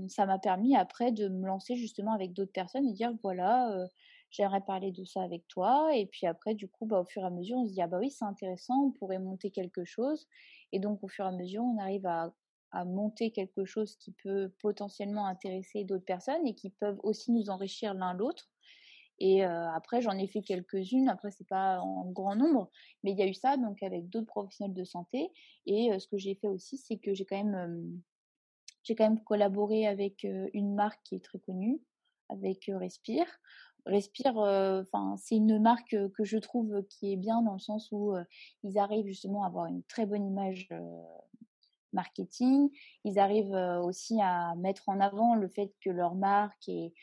ça 0.10 0.26
m'a 0.26 0.40
permis 0.40 0.76
après 0.76 1.12
de 1.12 1.30
me 1.30 1.48
lancer 1.48 1.76
justement 1.76 2.14
avec 2.14 2.34
d'autres 2.34 2.52
personnes 2.52 2.88
et 2.88 2.94
dire: 2.94 3.14
«Voilà, 3.24 3.88
j'aimerais 4.36 4.62
parler 4.62 4.92
de 4.92 5.04
ça 5.06 5.22
avec 5.24 5.48
toi. 5.48 5.96
Et 5.96 6.06
puis 6.06 6.28
après, 6.28 6.56
du 6.56 6.68
coup, 6.68 6.86
bah, 6.86 7.00
au 7.00 7.06
fur 7.06 7.24
et 7.24 7.26
à 7.26 7.30
mesure, 7.30 7.58
on 7.58 7.68
se 7.68 7.74
dit, 7.74 7.82
ah 7.82 7.88
bah 7.88 8.00
oui, 8.00 8.12
c'est 8.12 8.26
intéressant, 8.26 8.86
on 8.86 8.92
pourrait 8.92 9.20
monter 9.20 9.52
quelque 9.52 9.86
chose. 9.86 10.28
Et 10.72 10.80
donc, 10.80 11.04
au 11.04 11.08
fur 11.08 11.26
et 11.26 11.30
à 11.30 11.32
mesure, 11.32 11.64
on 11.64 11.80
arrive 11.80 12.06
à, 12.06 12.34
monter 12.86 13.32
quelque 13.32 13.64
chose 13.64 13.96
qui 13.96 14.12
peut 14.12 14.52
potentiellement 14.60 15.28
intéresser 15.28 15.86
d'autres 15.86 16.04
personnes 16.04 16.46
et 16.46 16.56
qui 16.56 16.72
peuvent 16.72 17.00
aussi 17.04 17.32
nous 17.32 17.50
enrichir 17.50 17.94
l'un 17.94 18.14
l'autre. 18.14 18.50
Et 19.20 19.46
euh, 19.46 19.70
après, 19.72 20.02
j'en 20.02 20.18
ai 20.18 20.28
fait 20.28 20.42
quelques-unes. 20.42 21.08
Après, 21.08 21.32
c'est 21.32 21.48
pas 21.48 21.80
en 21.80 22.12
grand 22.12 22.36
nombre, 22.36 22.70
mais 23.02 23.12
il 23.12 23.18
y 23.18 23.24
a 23.24 23.28
eu 23.28 23.34
ça 23.34 23.56
donc 23.56 23.82
avec 23.82 24.10
d'autres 24.10 24.26
professionnels 24.26 24.76
de 24.76 24.84
santé. 24.84 25.32
Et 25.66 25.98
ce 25.98 26.06
que 26.06 26.18
j'ai 26.18 26.36
fait 26.36 26.50
aussi, 26.50 26.78
c'est 26.78 26.98
que 26.98 27.14
j'ai 27.14 27.24
quand 27.24 27.42
même 27.42 28.02
j'ai 28.84 28.94
quand 28.94 29.06
même 29.06 29.24
collaboré 29.24 29.88
avec 29.88 30.28
une 30.54 30.76
marque 30.76 31.02
qui 31.06 31.16
est 31.16 31.24
très 31.24 31.40
connue, 31.40 31.80
avec 32.30 32.70
Respire, 32.74 33.28
Respire, 33.86 34.36
enfin, 34.36 35.16
c'est 35.18 35.36
une 35.36 35.60
marque 35.60 35.96
que 36.14 36.24
je 36.24 36.38
trouve 36.38 36.84
qui 36.90 37.14
est 37.14 37.18
bien 37.18 37.42
dans 37.42 37.54
le 37.54 37.60
sens 37.60 37.90
où 37.92 38.16
ils 38.64 38.78
arrivent 38.80 39.06
justement 39.06 39.44
à 39.44 39.48
avoir 39.48 39.68
une 39.68 39.84
très 39.84 40.06
bonne 40.06 40.26
image 40.26 40.70
marketing. 41.94 42.70
Ils 43.04 43.20
arrivent 43.20 43.56
aussi 43.84 44.20
à 44.22 44.56
mettre 44.56 44.90
en 44.90 45.00
avant 45.00 45.36
le 45.36 45.48
fait 45.48 45.72
que 45.82 45.90
leur 45.90 46.16
marque 46.16 46.68
est 46.68 46.94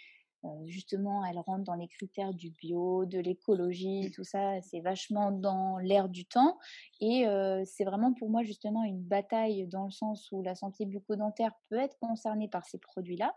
justement, 0.66 1.24
elle 1.24 1.38
rentre 1.38 1.62
dans 1.62 1.76
les 1.76 1.86
critères 1.86 2.34
du 2.34 2.50
bio, 2.50 3.06
de 3.06 3.20
l'écologie, 3.20 4.10
tout 4.12 4.24
ça, 4.24 4.60
c'est 4.60 4.80
vachement 4.80 5.30
dans 5.30 5.78
l'air 5.78 6.08
du 6.08 6.24
temps. 6.24 6.58
Et 7.00 7.24
c'est 7.64 7.84
vraiment 7.84 8.12
pour 8.12 8.28
moi 8.28 8.42
justement 8.42 8.82
une 8.82 9.00
bataille 9.00 9.68
dans 9.68 9.84
le 9.84 9.92
sens 9.92 10.32
où 10.32 10.42
la 10.42 10.56
santé 10.56 10.84
bucco-dentaire 10.84 11.52
peut 11.68 11.78
être 11.78 11.96
concernée 12.00 12.48
par 12.48 12.66
ces 12.66 12.78
produits-là. 12.78 13.36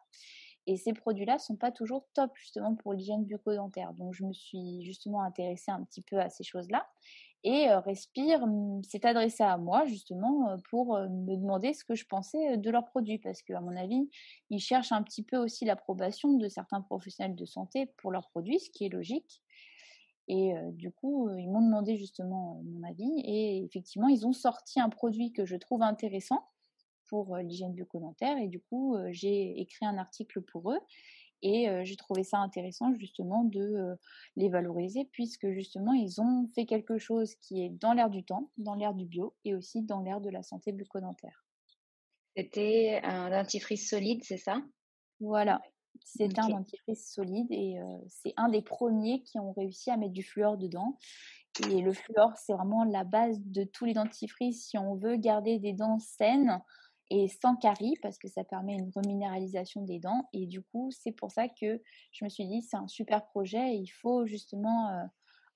Et 0.67 0.77
ces 0.77 0.93
produits-là 0.93 1.37
sont 1.37 1.55
pas 1.55 1.71
toujours 1.71 2.07
top 2.13 2.31
justement 2.35 2.75
pour 2.75 2.93
l'hygiène 2.93 3.23
bucco-dentaire. 3.23 3.93
Donc 3.93 4.13
je 4.13 4.23
me 4.23 4.33
suis 4.33 4.83
justement 4.83 5.21
intéressée 5.21 5.71
un 5.71 5.83
petit 5.83 6.01
peu 6.01 6.19
à 6.19 6.29
ces 6.29 6.43
choses-là. 6.43 6.87
Et 7.43 7.69
Respire 7.69 8.43
s'est 8.81 9.05
adressé 9.05 9.43
à 9.43 9.57
moi 9.57 9.85
justement 9.85 10.57
pour 10.71 10.97
me 10.97 11.35
demander 11.35 11.73
ce 11.73 11.83
que 11.85 11.93
je 11.93 12.07
pensais 12.07 12.57
de 12.57 12.69
leurs 12.71 12.85
produits. 12.85 13.19
Parce 13.19 13.43
qu'à 13.43 13.61
mon 13.61 13.75
avis, 13.75 14.09
ils 14.49 14.59
cherchent 14.59 14.91
un 14.91 15.03
petit 15.03 15.21
peu 15.21 15.37
aussi 15.37 15.63
l'approbation 15.63 16.33
de 16.33 16.47
certains 16.47 16.81
professionnels 16.81 17.35
de 17.35 17.45
santé 17.45 17.85
pour 17.97 18.11
leurs 18.11 18.29
produits, 18.29 18.59
ce 18.59 18.71
qui 18.71 18.85
est 18.85 18.89
logique. 18.89 19.43
Et 20.27 20.55
du 20.71 20.91
coup, 20.91 21.29
ils 21.37 21.47
m'ont 21.47 21.61
demandé 21.61 21.97
justement 21.97 22.63
mon 22.65 22.81
avis. 22.81 23.11
Et 23.23 23.63
effectivement, 23.63 24.07
ils 24.07 24.25
ont 24.25 24.33
sorti 24.33 24.79
un 24.79 24.89
produit 24.89 25.31
que 25.31 25.45
je 25.45 25.55
trouve 25.55 25.83
intéressant 25.83 26.47
pour 27.07 27.37
l'hygiène 27.37 27.73
bucco-dentaire 27.73 28.37
et 28.37 28.47
du 28.47 28.61
coup 28.61 28.95
j'ai 29.11 29.59
écrit 29.59 29.85
un 29.85 29.97
article 29.97 30.41
pour 30.41 30.71
eux 30.71 30.79
et 31.41 31.67
j'ai 31.83 31.95
trouvé 31.95 32.23
ça 32.23 32.37
intéressant 32.39 32.93
justement 32.93 33.43
de 33.43 33.97
les 34.35 34.49
valoriser 34.49 35.05
puisque 35.11 35.51
justement 35.51 35.93
ils 35.93 36.19
ont 36.21 36.49
fait 36.55 36.65
quelque 36.65 36.97
chose 36.97 37.35
qui 37.35 37.63
est 37.63 37.69
dans 37.69 37.93
l'air 37.93 38.09
du 38.09 38.23
temps, 38.23 38.49
dans 38.57 38.75
l'air 38.75 38.93
du 38.93 39.05
bio 39.05 39.35
et 39.43 39.53
aussi 39.53 39.81
dans 39.81 40.01
l'air 40.01 40.21
de 40.21 40.29
la 40.29 40.43
santé 40.43 40.71
bucco-dentaire. 40.71 41.45
C'était 42.35 42.99
un 43.03 43.29
dentifrice 43.29 43.89
solide, 43.89 44.23
c'est 44.23 44.37
ça? 44.37 44.61
Voilà, 45.19 45.61
c'est 46.01 46.37
un 46.39 46.49
dentifrice 46.49 47.13
solide 47.13 47.47
et 47.51 47.77
c'est 48.07 48.33
un 48.37 48.49
des 48.49 48.61
premiers 48.61 49.21
qui 49.23 49.39
ont 49.39 49.53
réussi 49.53 49.91
à 49.91 49.97
mettre 49.97 50.13
du 50.13 50.23
fluor 50.23 50.57
dedans. 50.57 50.97
Et 51.69 51.81
le 51.81 51.93
fluor, 51.93 52.31
c'est 52.35 52.51
vraiment 52.51 52.83
la 52.83 53.05
base 53.05 53.39
de 53.39 53.63
tous 53.63 53.85
les 53.85 53.93
dentifrices 53.93 54.67
si 54.67 54.77
on 54.77 54.95
veut 54.95 55.15
garder 55.15 55.57
des 55.59 55.71
dents 55.71 55.99
saines 55.99 56.61
et 57.09 57.27
sans 57.27 57.55
carie 57.55 57.95
parce 58.01 58.17
que 58.17 58.27
ça 58.27 58.43
permet 58.43 58.73
une 58.73 58.91
reminéralisation 58.95 59.83
des 59.83 59.99
dents. 59.99 60.27
Et 60.33 60.47
du 60.47 60.61
coup, 60.61 60.89
c'est 60.91 61.11
pour 61.11 61.31
ça 61.31 61.47
que 61.47 61.81
je 62.11 62.25
me 62.25 62.29
suis 62.29 62.47
dit, 62.47 62.61
c'est 62.61 62.77
un 62.77 62.87
super 62.87 63.25
projet 63.27 63.75
et 63.75 63.77
il 63.77 63.87
faut 63.87 64.25
justement 64.25 64.89
euh, 64.89 65.03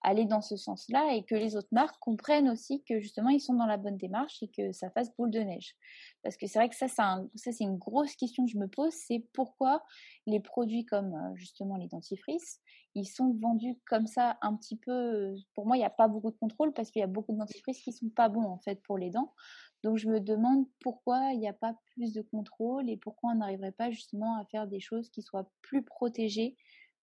aller 0.02 0.26
dans 0.26 0.42
ce 0.42 0.56
sens-là 0.56 1.14
et 1.14 1.24
que 1.24 1.36
les 1.36 1.56
autres 1.56 1.68
marques 1.72 1.98
comprennent 2.00 2.50
aussi 2.50 2.84
que 2.84 3.00
justement, 3.00 3.30
ils 3.30 3.42
sont 3.42 3.54
dans 3.54 3.66
la 3.66 3.78
bonne 3.78 3.98
démarche 3.98 4.42
et 4.42 4.48
que 4.48 4.72
ça 4.72 4.90
fasse 4.92 5.14
boule 5.16 5.32
de 5.32 5.40
neige. 5.40 5.76
Parce 6.24 6.38
que 6.38 6.48
c'est 6.48 6.60
vrai 6.60 6.70
que 6.70 6.76
ça, 6.76 6.88
c'est 7.36 7.60
une 7.60 7.78
grosse 7.78 8.16
question 8.16 8.46
que 8.46 8.52
je 8.52 8.58
me 8.58 8.68
pose, 8.68 8.94
c'est 8.94 9.26
pourquoi 9.34 9.84
les 10.26 10.40
produits 10.40 10.86
comme 10.86 11.14
euh, 11.14 11.36
justement 11.36 11.76
les 11.76 11.88
dentifrices, 11.88 12.62
ils 12.96 13.06
sont 13.06 13.34
vendus 13.42 13.78
comme 13.88 14.08
ça 14.08 14.38
un 14.42 14.56
petit 14.56 14.78
peu. 14.78 15.36
Pour 15.54 15.66
moi, 15.66 15.76
il 15.76 15.80
n'y 15.80 15.86
a 15.86 15.92
pas 15.92 16.08
beaucoup 16.08 16.32
de 16.32 16.38
contrôle 16.38 16.74
parce 16.74 16.92
qu'il 16.92 17.02
y 17.02 17.04
a 17.04 17.08
beaucoup 17.08 17.34
de 17.34 17.38
dentifrices 17.38 17.82
qui 17.82 17.92
sont 17.92 18.10
pas 18.10 18.30
bons 18.30 18.46
en 18.46 18.58
fait 18.60 18.82
pour 18.84 18.98
les 18.98 19.10
dents. 19.10 19.34
Donc 19.84 19.98
je 19.98 20.10
me 20.10 20.20
demande 20.20 20.66
pourquoi 20.82 21.32
il 21.34 21.40
n'y 21.40 21.48
a 21.48 21.54
pas 21.54 21.76
plus 21.94 22.14
de 22.14 22.22
contrôle 22.22 22.90
et 22.90 22.98
pourquoi 22.98 23.32
on 23.32 23.36
n'arriverait 23.36 23.72
pas 23.72 23.92
justement 23.92 24.40
à 24.40 24.46
faire 24.46 24.68
des 24.68 24.80
choses 24.80 25.10
qui 25.10 25.22
soient 25.22 25.50
plus 25.62 25.84
protégées 25.84 26.58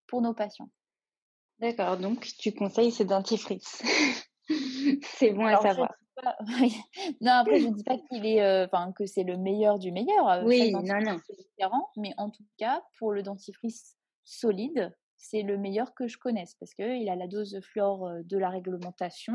pour 0.07 0.23
nos 0.23 0.35
patients. 0.35 0.71
D'accord, 1.59 1.97
donc 1.97 2.27
tu 2.39 2.53
conseilles 2.53 2.93
ces 2.93 3.07
dentifrices. 3.07 3.83
c'est 5.03 5.33
bon 5.33 5.47
à 5.47 5.61
savoir. 5.61 5.95
non, 7.21 7.33
après 7.33 7.61
je 7.61 7.69
ne 7.69 7.75
dis 7.75 7.85
pas 7.85 7.99
qu'il 7.99 8.25
est, 8.27 8.43
euh, 8.43 8.67
que 8.97 9.07
c'est 9.07 9.23
le 9.23 9.37
meilleur 9.37 9.79
du 9.79 9.93
meilleur. 9.93 10.29
Euh, 10.29 10.45
oui, 10.45 10.73
non, 10.73 10.81
non. 10.83 11.19
Différent, 11.29 11.91
mais 11.97 12.13
en 12.17 12.31
tout 12.31 12.45
cas 12.59 12.83
pour 12.99 13.13
le 13.13 13.23
dentifrice 13.23 13.97
solide, 14.25 14.95
c'est 15.19 15.43
le 15.43 15.59
meilleur 15.59 15.95
que 15.95 16.09
je 16.09 16.19
connaisse 16.19 16.55
parce 16.55 16.75
qu'il 16.75 17.09
a 17.09 17.17
la 17.17 17.27
dose 17.27 17.59
fluor 17.63 18.07
euh, 18.07 18.23
de 18.25 18.39
la 18.39 18.49
réglementation 18.49 19.35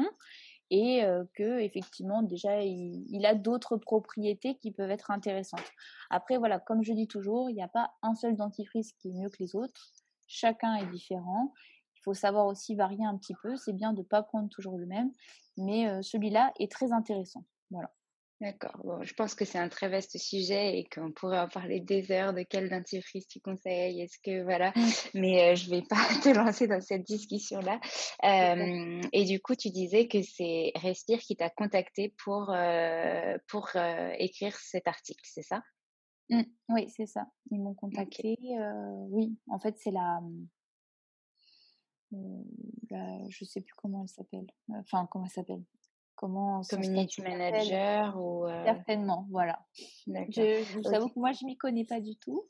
et 0.72 1.04
que 1.34 1.60
effectivement 1.60 2.24
déjà 2.24 2.63
il, 2.63 3.25
a 3.25 3.36
d'autres 3.36 3.78
propriétés 3.78 4.56
qui 4.56 4.72
peuvent 4.72 4.90
être 4.90 5.12
intéressantes. 5.12 5.70
Après 6.10 6.38
voilà, 6.38 6.60
comme 6.60 6.82
je 6.82 6.94
dis 6.94 7.08
toujours, 7.08 7.50
il 7.50 7.56
n'y 7.56 7.62
a 7.62 7.68
pas 7.68 7.92
un 8.01 8.16
seul 8.16 8.36
dentifrice 8.36 8.94
qui 8.94 9.10
est 9.10 9.13
mieux 9.13 9.30
que 9.30 9.38
les 9.40 9.56
autres. 9.56 9.92
Chacun 10.28 10.75
est 10.75 10.90
différent. 10.90 11.54
Il 11.98 12.01
faut 12.04 12.13
savoir 12.13 12.48
aussi 12.48 12.75
varier 12.75 13.06
un 13.06 13.18
petit 13.18 13.36
peu. 13.44 13.58
C'est 13.58 13.74
bien 13.74 13.92
de 13.92 14.00
ne 14.00 14.06
pas 14.06 14.24
prendre 14.24 14.50
toujours 14.50 14.78
le 14.78 14.86
même, 14.86 15.12
mais 15.58 16.01
celui-là 16.01 16.54
est 16.58 16.72
très 16.72 16.94
intéressant. 16.94 17.44
Voilà. 17.70 17.92
D'accord. 18.41 18.75
Bon, 18.83 19.03
je 19.03 19.13
pense 19.13 19.36
que 19.36 19.45
c'est 19.45 19.60
un 19.60 19.69
très 19.69 19.88
vaste 19.88 20.17
sujet 20.17 20.79
et 20.79 20.86
qu'on 20.89 21.12
pourrait 21.12 21.39
en 21.39 21.48
parler 21.48 21.79
des 21.79 22.12
heures 22.12 22.33
de 22.33 22.41
quel 22.41 22.69
dentifrice 22.71 23.27
tu 23.27 23.39
conseilles. 23.39 24.01
Est-ce 24.01 24.17
que 24.17 24.41
voilà, 24.43 24.74
Mmh. 24.75 24.89
mais 25.13 25.51
euh, 25.51 25.55
je 25.55 25.69
vais 25.69 25.83
pas 25.83 25.95
te 26.24 26.29
lancer 26.29 26.67
dans 26.67 26.81
cette 26.81 27.03
discussion-là. 27.03 27.79
Euh, 28.24 29.00
et 29.13 29.25
du 29.25 29.39
coup, 29.39 29.53
tu 29.55 29.69
disais 29.69 30.07
que 30.07 30.24
c'est 30.24 30.71
Respire 30.75 31.19
qui 31.19 31.36
t'a 31.36 31.51
contacté 31.51 32.15
pour 32.24 32.50
euh, 32.50 33.38
pour 33.48 33.69
euh, 33.75 34.12
écrire 34.17 34.55
cet 34.57 34.88
article, 34.88 35.21
c'est 35.24 35.43
ça? 35.43 35.62
Mmh. 36.31 36.41
Oui, 36.69 36.89
c'est 36.89 37.05
ça. 37.05 37.27
Ils 37.51 37.62
m'ont 37.62 37.75
contacté. 37.75 38.38
oui, 39.10 39.38
en 39.51 39.60
fait, 39.60 39.77
c'est 39.77 39.91
la, 39.91 40.19
euh, 42.13 42.43
la- 42.89 43.29
je 43.29 43.45
sais 43.45 43.62
plus 43.62 43.75
comment 43.75 44.01
elle 44.01 44.10
s'appelle. 44.10 44.48
Enfin, 44.69 45.07
comment 45.12 45.25
elle 45.25 45.31
s'appelle? 45.31 45.63
Comment 46.22 46.62
Community 46.70 47.22
manager 47.22 48.16
ou 48.18 48.46
euh, 48.48 48.63
Certainement, 48.63 49.28
voilà. 49.30 49.60
Je, 50.08 50.63
je 50.63 50.74
vous 50.80 50.88
Ok. 50.88 50.94
avoue 50.94 51.10
que 51.10 51.20
moi, 51.20 51.32
je 51.34 51.46
m'y 51.46 51.58
connais 51.58 51.84
pas 51.84 52.00
du 52.00 52.16
tout. 52.16 52.48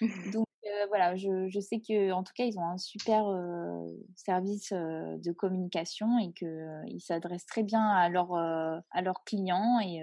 Donc 0.32 0.46
euh, 0.66 0.86
voilà, 0.88 1.16
je, 1.16 1.48
je 1.48 1.58
sais 1.60 1.80
que 1.80 2.12
en 2.12 2.22
tout 2.22 2.32
cas, 2.36 2.44
ils 2.44 2.58
ont 2.58 2.66
un 2.66 2.78
super 2.78 3.26
euh, 3.26 3.90
service 4.14 4.72
euh, 4.72 5.16
de 5.18 5.32
communication 5.32 6.18
et 6.18 6.32
que 6.32 6.86
ils 6.86 7.00
s'adressent 7.00 7.46
très 7.46 7.62
bien 7.64 7.82
à 7.82 8.08
leurs 8.08 8.34
à 8.34 9.02
leurs 9.02 9.24
clients 9.24 9.80
et 9.80 10.02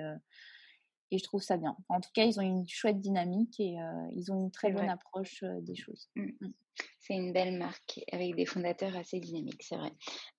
et 1.11 1.17
je 1.17 1.23
trouve 1.23 1.41
ça 1.41 1.57
bien. 1.57 1.75
En 1.89 1.99
tout 1.99 2.09
cas, 2.13 2.23
ils 2.23 2.39
ont 2.39 2.43
une 2.43 2.67
chouette 2.67 2.99
dynamique 2.99 3.59
et 3.59 3.79
euh, 3.79 4.07
ils 4.11 4.31
ont 4.31 4.39
une 4.39 4.51
très 4.51 4.71
bonne 4.71 4.85
vrai. 4.85 4.93
approche 4.93 5.43
euh, 5.43 5.59
des 5.61 5.75
choses. 5.75 6.09
Mm. 6.15 6.29
Mm. 6.39 6.53
C'est 6.99 7.13
une 7.15 7.33
belle 7.33 7.57
marque 7.57 7.99
avec 8.11 8.35
des 8.35 8.45
fondateurs 8.45 8.95
assez 8.95 9.19
dynamiques, 9.19 9.61
c'est 9.61 9.75
vrai. 9.75 9.91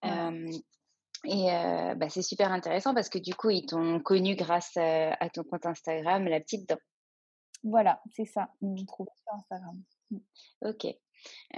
Euh, 0.07 0.51
et 1.25 1.52
euh, 1.52 1.95
bah, 1.95 2.09
c'est 2.09 2.23
super 2.23 2.50
intéressant 2.52 2.95
parce 2.95 3.09
que 3.09 3.19
du 3.19 3.35
coup, 3.35 3.50
ils 3.50 3.67
t'ont 3.67 4.00
connu 4.00 4.35
grâce 4.35 4.76
à, 4.76 5.14
à 5.14 5.29
ton 5.29 5.45
compte 5.45 5.67
Instagram, 5.67 6.25
La 6.25 6.41
Petite 6.41 6.69
Dent. 6.69 6.79
Voilà, 7.64 8.00
c'est 8.11 8.25
ça. 8.25 8.49
Ils 8.61 8.69
m'ont 8.69 8.85
trouvé 8.85 9.11
sur 9.23 9.35
Instagram. 9.35 9.81
Mm. 10.11 10.19
Ok. 10.62 10.87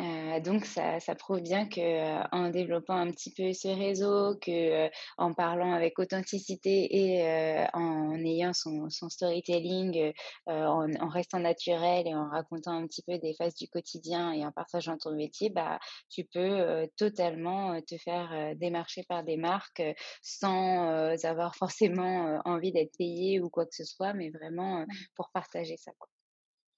Euh, 0.01 0.41
donc 0.41 0.65
ça, 0.65 1.01
ça 1.01 1.15
prouve 1.15 1.41
bien 1.41 1.69
que 1.69 1.81
euh, 1.81 2.23
en 2.33 2.51
développant 2.51 2.97
un 2.97 3.11
petit 3.11 3.33
peu 3.33 3.53
ce 3.53 3.69
réseau, 3.69 4.37
que 4.41 4.87
euh, 4.87 4.89
en 5.19 5.33
parlant 5.35 5.73
avec 5.73 5.99
authenticité 5.99 6.89
et 6.91 7.67
en 7.73 8.15
ayant 8.19 8.53
son, 8.53 8.91
son 8.91 9.09
storytelling, 9.09 10.13
en, 10.47 10.87
en 11.01 11.09
restant 11.09 11.41
naturel 11.41 12.07
et 12.07 12.15
en 12.15 12.29
racontant 12.29 12.73
un 12.73 12.87
petit 12.87 13.03
peu 13.03 13.19
des 13.19 13.35
phases 13.35 13.55
du 13.55 13.69
quotidien 13.69 14.33
et 14.33 14.45
en 14.45 14.53
partageant 14.53 14.97
ton 14.99 15.13
métier, 15.15 15.51
bah 15.51 15.79
tu 16.11 16.25
peux 16.25 16.89
totalement 16.97 17.81
te 17.83 17.97
faire 17.99 18.55
démarcher 18.57 19.05
par 19.09 19.25
des 19.25 19.37
marques 19.37 19.83
sans 20.23 21.15
avoir 21.25 21.55
forcément 21.57 22.41
envie 22.45 22.73
d'être 22.73 22.97
payé 22.97 23.41
ou 23.41 23.51
quoi 23.51 23.67
que 23.67 23.75
ce 23.75 23.85
soit, 23.85 24.13
mais 24.15 24.31
vraiment 24.31 24.81
euh, 24.81 24.85
pour 25.15 25.31
partager 25.31 25.77
ça, 25.77 25.93
quoi. 25.99 26.14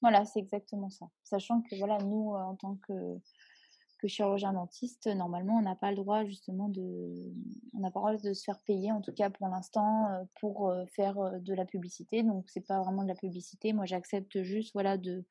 Voilà, 0.02 0.24
c'est 0.24 0.40
exactement 0.40 0.90
ça. 0.90 1.06
Sachant 1.24 1.62
que 1.62 1.76
voilà, 1.76 1.98
nous, 1.98 2.34
en 2.34 2.54
tant 2.56 2.76
que, 2.86 3.18
que 3.98 4.08
chirurgien 4.08 4.52
dentiste, 4.52 5.06
normalement, 5.06 5.56
on 5.56 5.62
n'a 5.62 5.74
pas 5.74 5.90
le 5.90 5.96
droit 5.96 6.24
justement 6.24 6.68
de, 6.68 7.32
on 7.74 7.80
n'a 7.80 7.90
pas 7.90 8.00
le 8.00 8.18
droit 8.18 8.30
de 8.30 8.34
se 8.34 8.44
faire 8.44 8.60
payer, 8.60 8.92
en 8.92 9.00
tout 9.00 9.12
cas 9.12 9.30
pour 9.30 9.48
l'instant, 9.48 10.10
euh, 10.10 10.24
pour 10.40 10.68
euh, 10.68 10.84
faire 10.86 11.18
euh, 11.18 11.38
de 11.38 11.54
la 11.54 11.64
publicité. 11.64 12.22
Donc 12.22 12.44
c'est 12.48 12.66
pas 12.66 12.80
vraiment 12.82 13.02
de 13.02 13.08
la 13.08 13.14
publicité. 13.14 13.72
Moi, 13.72 13.86
j'accepte 13.86 14.42
juste 14.42 14.72
voilà 14.74 14.98
de 14.98 15.24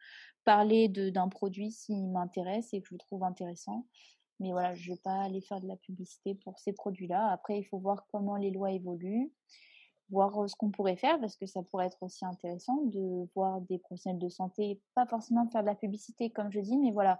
parler 0.44 0.90
d'un 0.90 1.28
produit 1.28 1.72
s'il 1.72 2.08
m'intéresse 2.10 2.74
et 2.74 2.82
que 2.82 2.88
je 2.88 2.94
le 2.96 3.00
trouve 3.00 3.24
intéressant. 3.24 3.86
Mais 4.40 4.52
voilà, 4.52 4.76
je 4.76 4.92
vais 4.92 5.00
pas 5.04 5.22
aller 5.22 5.42
faire 5.42 5.62
de 5.62 5.68
la 5.68 5.78
publicité 5.78 6.36
pour 6.36 6.60
ces 6.60 6.74
produits-là. 6.74 7.32
Après, 7.32 7.58
il 7.58 7.64
faut 7.64 7.80
voir 7.80 8.06
comment 8.12 8.36
les 8.36 8.52
lois 8.52 8.72
évoluent 8.72 9.32
voir 10.10 10.50
ce 10.50 10.56
qu'on 10.56 10.72
pourrait 10.72 10.98
faire 10.98 11.20
parce 11.20 11.36
que 11.38 11.46
ça 11.48 11.64
pourrait 11.64 11.88
être 11.88 12.02
aussi 12.04 12.26
intéressant 12.26 12.78
de 12.86 13.28
voir 13.36 13.62
des 13.62 13.80
professionnels 13.80 14.20
de 14.22 14.30
santé, 14.30 14.82
pas 14.96 15.06
forcément 15.08 15.48
faire 15.50 15.62
de 15.64 15.68
la 15.68 15.76
publicité 15.76 16.30
comme 16.32 16.52
je 16.52 16.60
dis, 16.60 16.78
mais 16.78 16.92
voilà, 16.92 17.20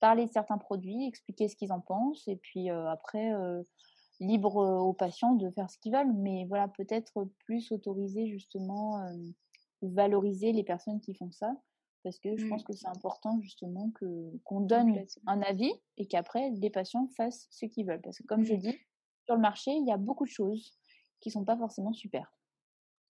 parler 0.00 0.26
de 0.26 0.30
certains 0.32 0.58
produits, 0.58 1.06
expliquer 1.06 1.48
ce 1.48 1.56
qu'ils 1.56 1.72
en 1.72 1.80
pensent 1.80 2.26
et 2.28 2.36
puis 2.36 2.70
euh, 2.70 2.88
après 2.90 3.32
euh, 3.34 3.62
libre 4.20 4.56
aux 4.56 4.92
patients 4.94 5.34
de 5.34 5.50
faire 5.50 5.70
ce 5.70 5.78
qu'ils 5.78 5.92
veulent, 5.92 6.12
mais 6.14 6.46
voilà, 6.48 6.68
peut-être 6.68 7.24
plus 7.46 7.72
autoriser 7.72 8.28
justement 8.28 9.00
euh, 9.02 9.12
ou 9.82 9.90
valoriser 9.92 10.52
les 10.52 10.64
personnes 10.64 11.00
qui 11.00 11.14
font 11.14 11.30
ça 11.32 11.54
parce 12.04 12.18
que 12.18 12.36
je 12.36 12.44
Mm. 12.44 12.48
pense 12.48 12.64
que 12.64 12.72
c'est 12.74 12.88
important 12.88 13.40
justement 13.40 13.90
que 13.92 14.06
qu'on 14.44 14.60
donne 14.60 15.04
un 15.26 15.42
avis 15.42 15.72
et 15.96 16.06
qu'après 16.06 16.50
les 16.50 16.70
patients 16.70 17.08
fassent 17.16 17.46
ce 17.50 17.66
qu'ils 17.66 17.86
veulent 17.86 18.00
parce 18.02 18.18
que 18.18 18.24
comme 18.24 18.44
je 18.44 18.54
Mm. 18.54 18.60
dis 18.60 18.78
sur 19.24 19.34
le 19.34 19.40
marché, 19.40 19.72
il 19.72 19.86
y 19.86 19.92
a 19.92 19.96
beaucoup 19.98 20.24
de 20.24 20.30
choses 20.30 20.78
qui 21.20 21.30
sont 21.30 21.44
pas 21.44 21.56
forcément 21.56 21.92
super. 21.92 22.32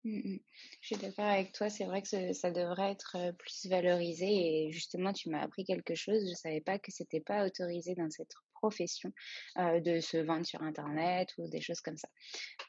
Mm, 0.06 0.20
mm. 0.36 0.40
Je 0.82 0.88
suis 0.88 0.98
d'accord 0.98 1.26
avec 1.26 1.52
toi, 1.52 1.70
c'est 1.70 1.86
vrai 1.86 2.04
que 2.04 2.34
ça 2.34 2.52
devrait 2.52 2.92
être 2.92 3.18
plus 3.40 3.66
valorisé 3.68 4.28
et 4.28 4.72
justement 4.72 5.14
tu 5.14 5.30
m'as 5.30 5.42
appris 5.42 5.66
quelque 5.66 5.96
chose, 5.96 6.30
je 6.30 6.36
savais 6.36 6.62
pas 6.62 6.78
que 6.78 6.92
c'était 6.92 7.22
pas 7.22 7.46
autorisé 7.46 7.96
dans 7.96 8.10
cette 8.12 8.34
profession 8.54 9.12
de 9.58 10.00
se 10.00 10.18
vendre 10.18 10.46
sur 10.46 10.62
internet 10.62 11.30
ou 11.38 11.48
des 11.50 11.60
choses 11.62 11.82
comme 11.82 11.98
ça. 11.98 12.08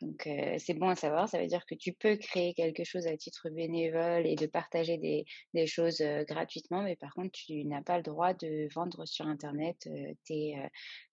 Donc 0.00 0.28
c'est 0.58 0.74
bon 0.74 0.88
à 0.88 0.96
savoir, 0.96 1.28
ça 1.28 1.38
veut 1.38 1.46
dire 1.46 1.64
que 1.66 1.74
tu 1.74 1.92
peux 1.92 2.16
créer 2.16 2.54
quelque 2.54 2.84
chose 2.84 3.06
à 3.06 3.16
titre 3.16 3.50
bénévole 3.50 4.26
et 4.26 4.34
de 4.34 4.46
partager 4.46 4.98
des, 4.98 5.66
choses 5.66 6.02
gratuitement, 6.26 6.82
mais 6.82 6.96
par 6.96 7.12
contre 7.14 7.32
tu 7.32 7.64
n'as 7.64 7.82
pas 7.82 7.98
le 7.98 8.02
droit 8.02 8.32
de 8.34 8.68
vendre 8.74 9.06
sur 9.06 9.26
internet 9.26 9.88
tes, 10.24 10.56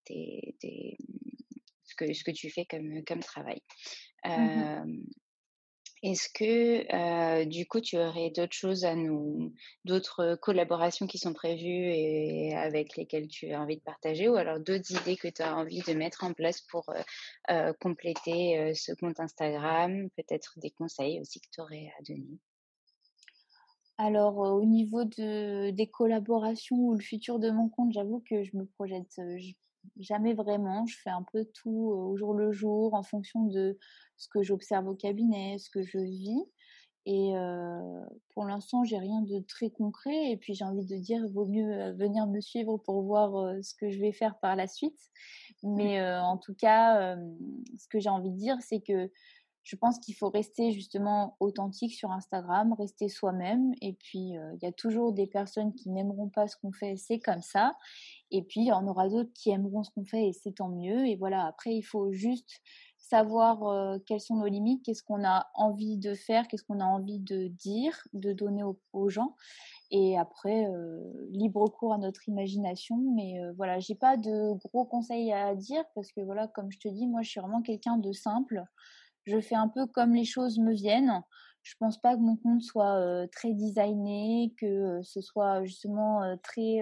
ce 0.05 1.22
que, 2.05 2.13
ce 2.13 2.23
que 2.23 2.31
tu 2.31 2.49
fais 2.49 2.65
comme, 2.65 3.03
comme 3.05 3.19
travail. 3.19 3.61
Mmh 4.25 5.03
est-ce 6.03 6.27
que 6.27 6.93
euh, 6.93 7.45
du 7.45 7.65
coup 7.65 7.79
tu 7.79 7.97
aurais 7.97 8.29
d'autres 8.29 8.53
choses 8.53 8.83
à 8.83 8.93
nous, 8.93 9.53
d'autres 9.85 10.35
collaborations 10.35 11.07
qui 11.07 11.17
sont 11.17 11.33
prévues 11.33 11.93
et 11.93 12.53
avec 12.55 12.97
lesquelles 12.97 13.29
tu 13.29 13.53
as 13.53 13.61
envie 13.61 13.77
de 13.77 13.83
partager 13.83 14.27
ou 14.27 14.35
alors 14.35 14.59
d'autres 14.59 14.91
idées 14.91 15.15
que 15.15 15.29
tu 15.29 15.41
as 15.41 15.55
envie 15.55 15.81
de 15.81 15.93
mettre 15.93 16.25
en 16.25 16.33
place 16.33 16.59
pour 16.59 16.83
euh, 17.49 17.73
compléter 17.79 18.59
euh, 18.59 18.73
ce 18.73 18.91
compte 18.91 19.21
Instagram, 19.21 20.09
peut-être 20.17 20.59
des 20.59 20.71
conseils 20.71 21.21
aussi 21.21 21.39
que 21.39 21.47
tu 21.49 21.61
aurais 21.61 21.89
à 21.97 22.03
donner? 22.03 22.37
Alors, 23.97 24.39
au 24.39 24.65
niveau 24.65 25.05
de 25.05 25.69
des 25.69 25.87
collaborations 25.87 26.75
ou 26.75 26.95
le 26.95 27.01
futur 27.01 27.39
de 27.39 27.49
mon 27.49 27.69
compte, 27.69 27.93
j'avoue 27.93 28.21
que 28.27 28.43
je 28.43 28.57
me 28.57 28.65
projette, 28.65 29.21
jamais 29.99 30.33
vraiment. 30.33 30.85
Je 30.85 30.97
fais 30.97 31.09
un 31.09 31.23
peu 31.31 31.45
tout, 31.53 31.91
heu, 31.93 31.95
au 31.95 32.17
jour 32.17 32.33
le 32.33 32.51
jour 32.51 32.93
en 32.93 33.03
fonction 33.03 33.45
de 33.45 33.77
ce 34.17 34.27
que 34.29 34.43
j'observe 34.43 34.87
au 34.87 34.95
cabinet, 34.95 35.57
ce 35.59 35.69
que 35.69 35.83
je 35.83 35.97
vis 35.99 36.45
et 37.05 37.33
pour 38.33 38.45
l'instant, 38.45 38.83
j'ai 38.83 38.97
rien 38.97 39.21
de 39.21 39.39
très 39.39 39.69
concret 39.69 40.31
et 40.31 40.37
puis 40.37 40.53
j'ai 40.53 40.63
envie 40.65 40.85
de 40.85 40.95
dire, 40.97 41.27
vaut 41.29 41.45
mieux, 41.45 41.71
heu, 41.71 41.91
venir 41.93 42.27
me 42.27 42.39
suivre 42.39 42.77
pour 42.77 43.03
voir, 43.03 43.55
ce 43.63 43.73
que 43.75 43.89
je 43.89 43.99
vais 43.99 44.11
faire 44.13 44.39
par 44.39 44.55
la 44.55 44.67
suite. 44.67 44.99
Mais 45.63 45.99
heu, 45.99 46.17
en 46.19 46.37
tout 46.37 46.55
cas, 46.55 47.15
ce 47.77 47.87
que 47.89 47.99
j'ai 47.99 48.09
envie 48.09 48.31
de 48.31 48.37
dire, 48.37 48.57
c'est 48.61 48.81
que 48.81 49.11
je 49.63 49.77
pense 49.77 49.97
qu'il 49.99 50.13
faut 50.13 50.29
rester 50.29 50.71
justement 50.71 51.37
authentique 51.39 51.93
sur 51.93 52.11
Instagram, 52.11 52.73
rester 52.77 53.07
soi-même. 53.07 53.73
Et 53.81 53.93
puis, 53.93 54.37
euh, 54.37 54.53
il 54.55 54.63
y 54.63 54.67
a 54.67 54.73
toujours 54.73 55.13
des 55.13 55.25
personnes 55.25 55.73
qui 55.73 55.89
n'aimeront 55.89 56.27
pas 56.27 56.47
ce 56.47 56.57
qu'on 56.57 56.73
fait, 56.73 56.97
c'est 56.97 57.19
comme 57.19 57.41
ça. 57.41 57.77
Et 58.29 58.43
puis, 58.43 58.61
il 58.61 58.67
y 58.67 58.71
en 58.73 58.85
aura 58.87 59.07
d'autres 59.07 59.31
qui 59.33 59.51
aimeront 59.51 59.83
ce 59.83 59.91
qu'on 59.91 60.05
fait 60.05 60.27
et 60.27 60.33
c'est 60.33 60.53
tant 60.55 60.67
mieux. 60.67 61.07
Et 61.07 61.15
voilà, 61.15 61.45
après, 61.45 61.75
il 61.75 61.81
faut 61.81 62.11
juste 62.11 62.61
savoir 62.97 63.63
euh, 63.63 63.99
quelles 64.05 64.19
sont 64.19 64.35
nos 64.35 64.47
limites, 64.47 64.83
qu'est-ce 64.83 65.03
qu'on 65.03 65.23
a 65.23 65.47
envie 65.53 65.97
de 65.97 66.13
faire, 66.13 66.47
qu'est-ce 66.47 66.63
qu'on 66.63 66.81
a 66.81 66.85
envie 66.85 67.19
de 67.19 67.47
dire, 67.47 67.97
de 68.11 68.33
donner 68.33 68.63
aux, 68.63 69.09
gens. 69.09 69.35
Et 69.91 70.17
après, 70.17 70.65
euh, 70.65 70.99
libre 71.29 71.69
cours 71.69 71.93
à 71.93 71.97
notre 71.97 72.27
imagination. 72.27 72.97
Mais 73.15 73.35
voilà, 73.55 73.79
j'ai 73.79 73.95
pas 73.95 74.17
de 74.17 74.53
gros 74.67 74.83
conseils 74.83 75.31
à 75.31 75.55
dire 75.55 75.85
parce 75.95 76.11
que 76.11 76.19
voilà, 76.19 76.49
comme 76.49 76.69
je 76.69 76.79
te 76.79 76.89
dis, 76.89 77.07
moi, 77.07 77.21
je 77.21 77.29
suis 77.29 77.39
vraiment 77.39 77.61
quelqu'un 77.61 77.97
de 77.97 78.11
simple 78.11 78.65
je 79.25 79.39
fais 79.39 79.55
un 79.55 79.67
peu 79.67 79.85
comme 79.87 80.13
les 80.13 80.25
choses 80.25 80.59
me 80.59 80.73
viennent. 80.73 81.23
Je 81.61 81.75
pense 81.79 81.97
pas 81.97 82.15
que 82.15 82.19
mon 82.19 82.35
compte 82.35 82.61
soit 82.61 82.97
euh, 82.97 83.25
très 83.31 83.53
designé, 83.53 84.53
que 84.57 84.65
euh, 84.65 85.03
ce 85.03 85.21
soit 85.21 85.63
justement 85.63 86.21
euh, 86.21 86.35
très 86.43 86.81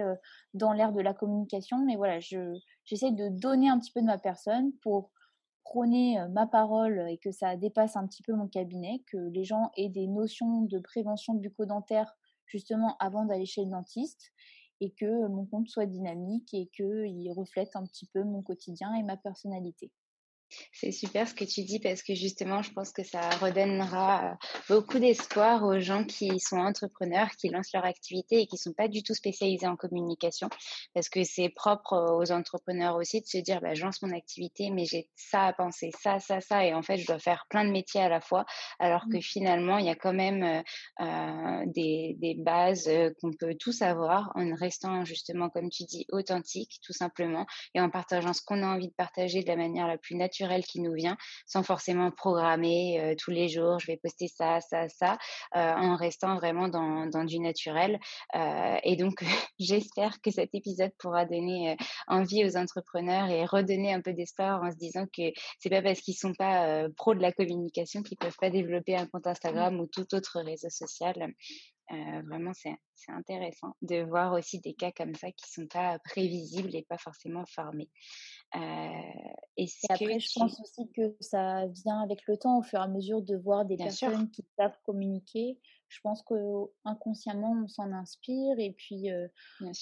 dans 0.54 0.72
l'air 0.72 0.92
de 0.92 1.00
la 1.00 1.14
communication, 1.14 1.78
mais 1.84 1.96
voilà, 1.96 2.18
je 2.20 2.58
j'essaie 2.84 3.12
de 3.12 3.28
donner 3.28 3.68
un 3.68 3.78
petit 3.78 3.92
peu 3.92 4.00
de 4.00 4.06
ma 4.06 4.18
personne 4.18 4.72
pour 4.82 5.10
prôner 5.64 6.18
ma 6.30 6.46
parole 6.46 7.06
et 7.08 7.18
que 7.18 7.30
ça 7.30 7.56
dépasse 7.56 7.96
un 7.96 8.06
petit 8.06 8.22
peu 8.24 8.34
mon 8.34 8.48
cabinet, 8.48 9.02
que 9.06 9.16
les 9.16 9.44
gens 9.44 9.70
aient 9.76 9.88
des 9.88 10.08
notions 10.08 10.62
de 10.62 10.78
prévention 10.80 11.34
bucco-dentaire 11.34 12.12
justement 12.46 12.96
avant 12.98 13.24
d'aller 13.24 13.46
chez 13.46 13.64
le 13.64 13.70
dentiste 13.70 14.32
et 14.80 14.90
que 14.90 15.28
mon 15.28 15.46
compte 15.46 15.68
soit 15.68 15.86
dynamique 15.86 16.52
et 16.52 16.66
qu'il 16.74 17.32
reflète 17.32 17.76
un 17.76 17.84
petit 17.84 18.06
peu 18.06 18.24
mon 18.24 18.42
quotidien 18.42 18.92
et 18.94 19.04
ma 19.04 19.16
personnalité. 19.16 19.92
C'est 20.72 20.92
super 20.92 21.28
ce 21.28 21.34
que 21.34 21.44
tu 21.44 21.62
dis 21.62 21.78
parce 21.78 22.02
que 22.02 22.14
justement, 22.14 22.62
je 22.62 22.72
pense 22.72 22.92
que 22.92 23.02
ça 23.02 23.28
redonnera 23.40 24.36
beaucoup 24.68 24.98
d'espoir 24.98 25.62
aux 25.64 25.78
gens 25.78 26.04
qui 26.04 26.38
sont 26.40 26.58
entrepreneurs, 26.58 27.30
qui 27.38 27.48
lancent 27.48 27.72
leur 27.72 27.84
activité 27.84 28.40
et 28.40 28.46
qui 28.46 28.56
sont 28.56 28.72
pas 28.72 28.88
du 28.88 29.02
tout 29.02 29.14
spécialisés 29.14 29.66
en 29.66 29.76
communication 29.76 30.48
parce 30.94 31.08
que 31.08 31.24
c'est 31.24 31.48
propre 31.48 32.16
aux 32.18 32.32
entrepreneurs 32.32 32.96
aussi 32.96 33.20
de 33.20 33.26
se 33.26 33.38
dire, 33.38 33.60
bah, 33.60 33.74
je 33.74 33.84
lance 33.84 34.02
mon 34.02 34.14
activité, 34.14 34.70
mais 34.70 34.84
j'ai 34.84 35.08
ça 35.16 35.46
à 35.46 35.52
penser, 35.52 35.90
ça, 36.00 36.18
ça, 36.18 36.40
ça, 36.40 36.64
et 36.64 36.74
en 36.74 36.82
fait, 36.82 36.98
je 36.98 37.06
dois 37.06 37.18
faire 37.18 37.46
plein 37.48 37.64
de 37.64 37.70
métiers 37.70 38.02
à 38.02 38.08
la 38.08 38.20
fois, 38.20 38.44
alors 38.78 39.06
que 39.10 39.18
mmh. 39.18 39.22
finalement, 39.22 39.78
il 39.78 39.86
y 39.86 39.90
a 39.90 39.94
quand 39.94 40.12
même 40.12 40.62
euh, 41.00 41.64
des, 41.66 42.16
des, 42.18 42.34
bases 42.34 42.90
qu'on 43.20 43.32
peut 43.32 43.54
tous 43.54 43.82
avoir 43.82 44.32
en 44.34 44.54
restant 44.54 45.04
justement, 45.04 45.48
comme 45.48 45.70
tu 45.70 45.84
dis, 45.84 46.06
authentique, 46.10 46.80
tout 46.82 46.92
simplement, 46.92 47.46
et 47.74 47.80
en 47.80 47.90
partageant 47.90 48.32
ce 48.32 48.42
qu'on 48.42 48.62
a 48.62 48.66
envie 48.66 48.88
de 48.88 48.94
partager 48.94 49.42
de 49.42 49.48
la 49.48 49.56
manière 49.56 49.86
la 49.86 49.98
plus 49.98 50.16
naturelle 50.16 50.41
qui 50.66 50.80
nous 50.80 50.92
vient, 50.92 51.16
sans 51.46 51.62
forcément 51.62 52.10
programmer 52.10 53.00
euh, 53.00 53.14
tous 53.18 53.30
les 53.30 53.48
jours, 53.48 53.78
je 53.78 53.86
vais 53.86 53.96
poster 53.96 54.28
ça, 54.28 54.60
ça, 54.60 54.88
ça, 54.88 55.18
euh, 55.56 55.72
en 55.72 55.96
restant 55.96 56.36
vraiment 56.36 56.68
dans, 56.68 57.06
dans 57.06 57.24
du 57.24 57.38
naturel. 57.38 57.98
Euh, 58.34 58.76
et 58.82 58.96
donc, 58.96 59.20
j'espère 59.58 60.20
que 60.20 60.30
cet 60.30 60.54
épisode 60.54 60.92
pourra 60.98 61.24
donner 61.24 61.76
envie 62.08 62.44
aux 62.44 62.56
entrepreneurs 62.56 63.30
et 63.30 63.44
redonner 63.44 63.92
un 63.92 64.00
peu 64.00 64.12
d'espoir 64.12 64.62
en 64.62 64.70
se 64.70 64.76
disant 64.76 65.06
que 65.06 65.22
c'est 65.58 65.70
pas 65.70 65.82
parce 65.82 66.00
qu'ils 66.00 66.14
sont 66.14 66.34
pas 66.34 66.88
pros 66.96 67.14
de 67.14 67.20
la 67.20 67.32
communication 67.32 68.02
qu'ils 68.02 68.18
peuvent 68.18 68.36
pas 68.40 68.50
développer 68.50 68.96
un 68.96 69.06
compte 69.06 69.26
Instagram 69.26 69.78
ou 69.80 69.86
tout 69.86 70.14
autre 70.14 70.40
réseau 70.40 70.70
social. 70.70 71.32
Euh, 71.92 72.22
vraiment, 72.22 72.52
c'est 72.54 72.78
intéressant 73.08 73.76
de 73.82 74.02
voir 74.02 74.32
aussi 74.32 74.60
des 74.60 74.72
cas 74.72 74.92
comme 74.92 75.14
ça 75.14 75.30
qui 75.30 75.50
sont 75.50 75.66
pas 75.66 75.98
prévisibles 75.98 76.74
et 76.74 76.82
pas 76.88 76.96
forcément 76.96 77.44
formés. 77.46 77.90
Euh, 78.56 78.88
et 79.56 79.66
après, 79.90 80.18
je 80.18 80.38
pense 80.38 80.58
aussi 80.60 80.90
que 80.92 81.14
ça 81.20 81.66
vient 81.66 82.00
avec 82.00 82.20
le 82.26 82.38
temps, 82.38 82.58
au 82.58 82.62
fur 82.62 82.78
et 82.78 82.82
à 82.82 82.88
mesure 82.88 83.20
de 83.20 83.36
voir 83.36 83.66
des 83.66 83.76
personnes 83.76 84.30
qui 84.30 84.44
savent 84.58 84.78
communiquer. 84.84 85.58
Je 85.92 86.00
pense 86.00 86.22
que 86.22 86.34
inconsciemment 86.84 87.52
on 87.64 87.68
s'en 87.68 87.92
inspire. 87.92 88.58
Et 88.58 88.72
puis, 88.72 89.10
euh, 89.10 89.28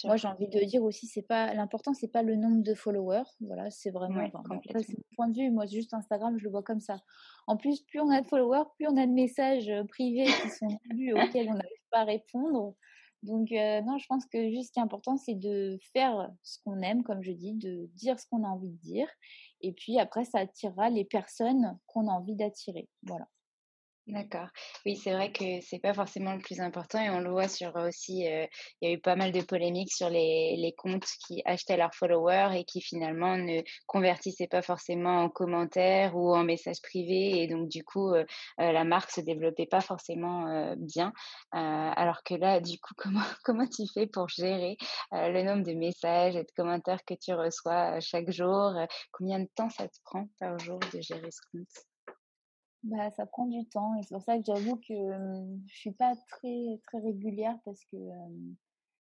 moi, 0.04 0.16
j'ai 0.16 0.26
envie 0.26 0.48
de 0.48 0.60
dire 0.64 0.82
aussi, 0.82 1.06
c'est 1.06 1.22
pas 1.22 1.54
l'important, 1.54 1.94
c'est 1.94 2.08
pas 2.08 2.24
le 2.24 2.34
nombre 2.34 2.64
de 2.64 2.74
followers. 2.74 3.22
Voilà, 3.40 3.70
c'est 3.70 3.90
vraiment. 3.90 4.28
c'est 4.72 4.88
mon 4.88 5.04
point 5.14 5.28
de 5.28 5.36
vue. 5.38 5.50
Moi, 5.50 5.66
juste 5.66 5.94
Instagram, 5.94 6.36
je 6.38 6.44
le 6.44 6.50
vois 6.50 6.64
comme 6.64 6.80
ça. 6.80 6.96
En 7.46 7.56
plus, 7.56 7.82
plus 7.82 8.00
on 8.00 8.10
a 8.10 8.20
de 8.20 8.26
followers, 8.26 8.64
plus 8.76 8.88
on 8.88 8.96
a 8.96 9.06
de 9.06 9.12
messages 9.12 9.70
privés 9.88 10.26
qui 10.26 10.50
sont 10.50 10.78
vus 10.90 11.12
auxquels 11.14 11.48
on 11.48 11.54
n'arrive 11.54 11.88
pas 11.90 12.00
à 12.00 12.04
répondre. 12.04 12.74
Donc, 13.22 13.52
euh, 13.52 13.82
non, 13.82 13.98
je 13.98 14.06
pense 14.06 14.24
que 14.26 14.50
juste 14.50 14.68
ce 14.68 14.72
qui 14.72 14.80
est 14.80 14.82
important, 14.82 15.16
c'est 15.16 15.34
de 15.34 15.78
faire 15.92 16.30
ce 16.42 16.58
qu'on 16.64 16.80
aime, 16.80 17.02
comme 17.02 17.22
je 17.22 17.32
dis, 17.32 17.54
de 17.54 17.88
dire 17.94 18.18
ce 18.18 18.26
qu'on 18.26 18.44
a 18.44 18.48
envie 18.48 18.70
de 18.70 18.78
dire. 18.78 19.08
Et 19.60 19.72
puis 19.72 19.98
après, 19.98 20.24
ça 20.24 20.38
attirera 20.38 20.88
les 20.88 21.04
personnes 21.04 21.78
qu'on 21.86 22.08
a 22.08 22.12
envie 22.12 22.34
d'attirer. 22.34 22.88
Voilà. 23.02 23.28
D'accord. 24.06 24.48
Oui, 24.86 24.96
c'est 24.96 25.12
vrai 25.12 25.30
que 25.30 25.60
c'est 25.60 25.78
pas 25.78 25.94
forcément 25.94 26.32
le 26.34 26.40
plus 26.40 26.58
important 26.60 27.00
et 27.00 27.10
on 27.10 27.20
le 27.20 27.30
voit 27.30 27.46
sur 27.46 27.76
aussi, 27.76 28.22
il 28.22 28.48
y 28.82 28.86
a 28.86 28.92
eu 28.92 28.98
pas 28.98 29.14
mal 29.14 29.30
de 29.30 29.40
polémiques 29.40 29.92
sur 29.92 30.10
les, 30.10 30.56
les 30.56 30.72
comptes 30.72 31.06
qui 31.26 31.42
achetaient 31.44 31.76
leurs 31.76 31.94
followers 31.94 32.58
et 32.58 32.64
qui 32.64 32.80
finalement 32.80 33.36
ne 33.36 33.60
convertissaient 33.86 34.48
pas 34.48 34.62
forcément 34.62 35.22
en 35.22 35.28
commentaires 35.28 36.16
ou 36.16 36.34
en 36.34 36.42
messages 36.42 36.80
privés 36.82 37.42
et 37.42 37.46
donc 37.46 37.68
du 37.68 37.84
coup 37.84 38.12
euh, 38.12 38.24
la 38.58 38.82
marque 38.82 39.12
se 39.12 39.20
développait 39.20 39.66
pas 39.66 39.80
forcément 39.80 40.74
bien. 40.76 41.12
alors 41.52 42.22
que 42.24 42.34
là, 42.34 42.58
du 42.60 42.80
coup, 42.80 42.94
comment 42.96 43.22
comment 43.44 43.66
tu 43.68 43.84
fais 43.94 44.08
pour 44.08 44.28
gérer 44.28 44.76
le 45.12 45.42
nombre 45.44 45.64
de 45.64 45.74
messages 45.74 46.34
et 46.34 46.42
de 46.42 46.50
commentaires 46.56 47.04
que 47.06 47.14
tu 47.14 47.32
reçois 47.32 48.00
chaque 48.00 48.30
jour? 48.32 48.72
Combien 49.12 49.38
de 49.38 49.48
temps 49.54 49.70
ça 49.70 49.86
te 49.86 49.96
prend 50.04 50.26
par 50.40 50.58
jour 50.58 50.80
de 50.92 51.00
gérer 51.00 51.30
ce 51.30 51.40
compte? 51.52 51.89
Bah, 52.82 53.10
ça 53.10 53.26
prend 53.26 53.46
du 53.46 53.66
temps 53.66 53.94
et 53.96 54.02
c'est 54.02 54.14
pour 54.14 54.22
ça 54.22 54.38
que 54.38 54.44
j'avoue 54.46 54.76
que 54.76 54.94
je 55.66 55.76
suis 55.76 55.92
pas 55.92 56.14
très 56.28 56.80
très 56.84 56.98
régulière 56.98 57.58
parce 57.64 57.84
que 57.84 57.96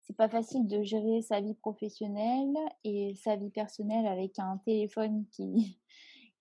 c'est 0.02 0.16
pas 0.16 0.28
facile 0.28 0.66
de 0.66 0.82
gérer 0.82 1.22
sa 1.22 1.40
vie 1.40 1.54
professionnelle 1.54 2.54
et 2.84 3.14
sa 3.14 3.36
vie 3.36 3.50
personnelle 3.50 4.06
avec 4.06 4.38
un 4.38 4.58
téléphone 4.66 5.24
qui 5.30 5.78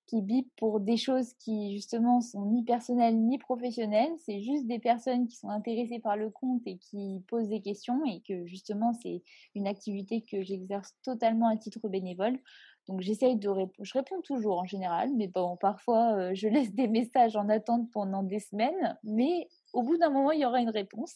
qui 0.08 0.22
bip 0.22 0.48
pour 0.58 0.80
des 0.80 0.98
choses 0.98 1.34
qui 1.34 1.74
justement 1.74 2.22
sont 2.22 2.46
ni 2.46 2.64
personnelles 2.64 3.18
ni 3.18 3.38
professionnelles, 3.38 4.12
c'est 4.26 4.42
juste 4.42 4.68
des 4.68 4.80
personnes 4.80 5.28
qui 5.28 5.38
sont 5.38 5.50
intéressées 5.50 6.00
par 6.00 6.18
le 6.18 6.30
compte 6.30 6.62
et 6.66 6.78
qui 6.78 7.24
posent 7.28 7.50
des 7.50 7.62
questions 7.62 8.04
et 8.06 8.22
que 8.22 8.46
justement 8.46 8.94
c'est 9.02 9.24
une 9.56 9.68
activité 9.68 10.22
que 10.22 10.44
j'exerce 10.44 10.96
totalement 11.04 11.48
à 11.48 11.58
titre 11.58 11.88
bénévole. 11.88 12.40
Donc 12.88 13.02
j'essaye 13.02 13.38
de 13.38 13.48
répondre, 13.48 13.86
je 13.86 13.94
réponds 13.94 14.22
toujours 14.22 14.60
en 14.60 14.66
général, 14.66 15.12
mais 15.16 15.28
bon, 15.28 15.56
parfois 15.56 16.14
euh, 16.18 16.32
je 16.34 16.48
laisse 16.50 16.74
des 16.74 16.88
messages 16.88 17.36
en 17.36 17.48
attente 17.50 17.90
pendant 17.92 18.24
des 18.24 18.40
semaines, 18.40 18.98
mais 19.04 19.48
au 19.74 19.84
bout 19.84 19.98
d'un 19.98 20.10
moment, 20.10 20.32
il 20.32 20.42
y 20.42 20.46
aura 20.46 20.60
une 20.60 20.70
réponse. 20.70 21.16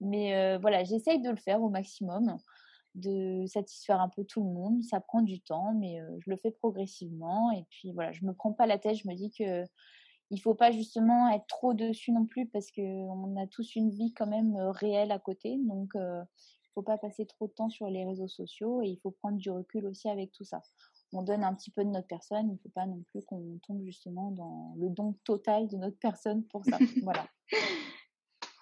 Mais 0.00 0.34
euh, 0.34 0.58
voilà, 0.58 0.84
j'essaye 0.84 1.20
de 1.20 1.30
le 1.30 1.36
faire 1.36 1.62
au 1.62 1.68
maximum, 1.68 2.36
de 2.96 3.46
satisfaire 3.46 4.00
un 4.00 4.08
peu 4.08 4.24
tout 4.24 4.42
le 4.42 4.50
monde. 4.50 4.82
Ça 4.82 5.00
prend 5.00 5.22
du 5.22 5.40
temps, 5.40 5.72
mais 5.74 6.00
je 6.18 6.30
le 6.30 6.36
fais 6.36 6.50
progressivement. 6.50 7.50
Et 7.52 7.64
puis 7.70 7.92
voilà, 7.92 8.12
je 8.12 8.24
me 8.24 8.32
prends 8.32 8.52
pas 8.52 8.66
la 8.66 8.78
tête, 8.78 8.96
je 8.96 9.08
me 9.08 9.14
dis 9.14 9.30
que 9.30 9.64
il 10.30 10.40
faut 10.40 10.54
pas 10.54 10.72
justement 10.72 11.30
être 11.30 11.46
trop 11.46 11.72
dessus 11.72 12.10
non 12.10 12.26
plus 12.26 12.46
parce 12.48 12.72
qu'on 12.72 13.36
a 13.36 13.46
tous 13.46 13.76
une 13.76 13.90
vie 13.90 14.12
quand 14.12 14.26
même 14.26 14.56
réelle 14.56 15.12
à 15.12 15.20
côté. 15.20 15.56
Donc 15.68 15.94
faut 16.76 16.82
pas 16.82 16.98
passer 16.98 17.24
trop 17.24 17.46
de 17.46 17.52
temps 17.52 17.70
sur 17.70 17.88
les 17.88 18.04
réseaux 18.04 18.28
sociaux 18.28 18.82
et 18.82 18.88
il 18.88 18.98
faut 18.98 19.10
prendre 19.10 19.38
du 19.38 19.50
recul 19.50 19.86
aussi 19.86 20.10
avec 20.10 20.30
tout 20.32 20.44
ça. 20.44 20.60
On 21.12 21.22
donne 21.22 21.42
un 21.42 21.54
petit 21.54 21.70
peu 21.70 21.82
de 21.82 21.88
notre 21.88 22.06
personne, 22.06 22.48
il 22.48 22.52
ne 22.52 22.58
faut 22.58 22.68
pas 22.68 22.84
non 22.84 23.02
plus 23.10 23.24
qu'on 23.24 23.58
tombe 23.66 23.82
justement 23.82 24.30
dans 24.30 24.74
le 24.76 24.90
don 24.90 25.14
total 25.24 25.68
de 25.68 25.76
notre 25.78 25.98
personne 25.98 26.44
pour 26.44 26.64
ça. 26.66 26.78
voilà. 27.02 27.26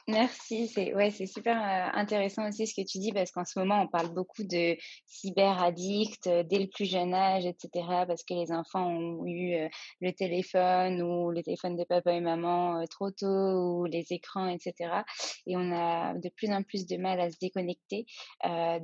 Merci, 0.07 0.69
c'est 0.69 0.95
ouais, 0.95 1.11
super 1.11 1.57
euh, 1.57 1.99
intéressant 1.99 2.47
aussi 2.47 2.67
ce 2.67 2.75
que 2.75 2.87
tu 2.87 2.99
dis 2.99 3.11
parce 3.11 3.31
qu'en 3.31 3.47
ce 3.47 3.59
moment 3.59 3.81
on 3.81 3.88
parle 3.88 4.12
beaucoup 4.12 4.45
de 4.45 4.77
cyber-addicts 5.07 6.27
euh, 6.27 6.43
dès 6.43 6.59
le 6.59 6.67
plus 6.67 6.85
jeune 6.85 7.14
âge, 7.14 7.47
etc. 7.47 7.87
Parce 8.07 8.23
que 8.23 8.35
les 8.35 8.53
enfants 8.53 8.87
ont 8.87 9.25
eu 9.25 9.55
euh, 9.55 9.69
le 10.03 10.12
téléphone 10.12 11.01
ou 11.01 11.31
le 11.31 11.43
téléphone 11.43 11.75
de 11.77 11.85
papa 11.85 12.12
et 12.12 12.21
maman 12.21 12.85
trop 12.90 13.12
tôt 13.12 13.27
ou 13.27 13.85
les 13.87 14.05
écrans, 14.11 14.47
etc. 14.47 14.75
Et 15.47 15.57
on 15.57 15.73
a 15.73 16.12
de 16.12 16.29
plus 16.37 16.53
en 16.53 16.62
plus 16.62 16.87
de 16.87 16.99
mal 16.99 17.19
à 17.19 17.31
se 17.31 17.38
déconnecter. 17.40 18.05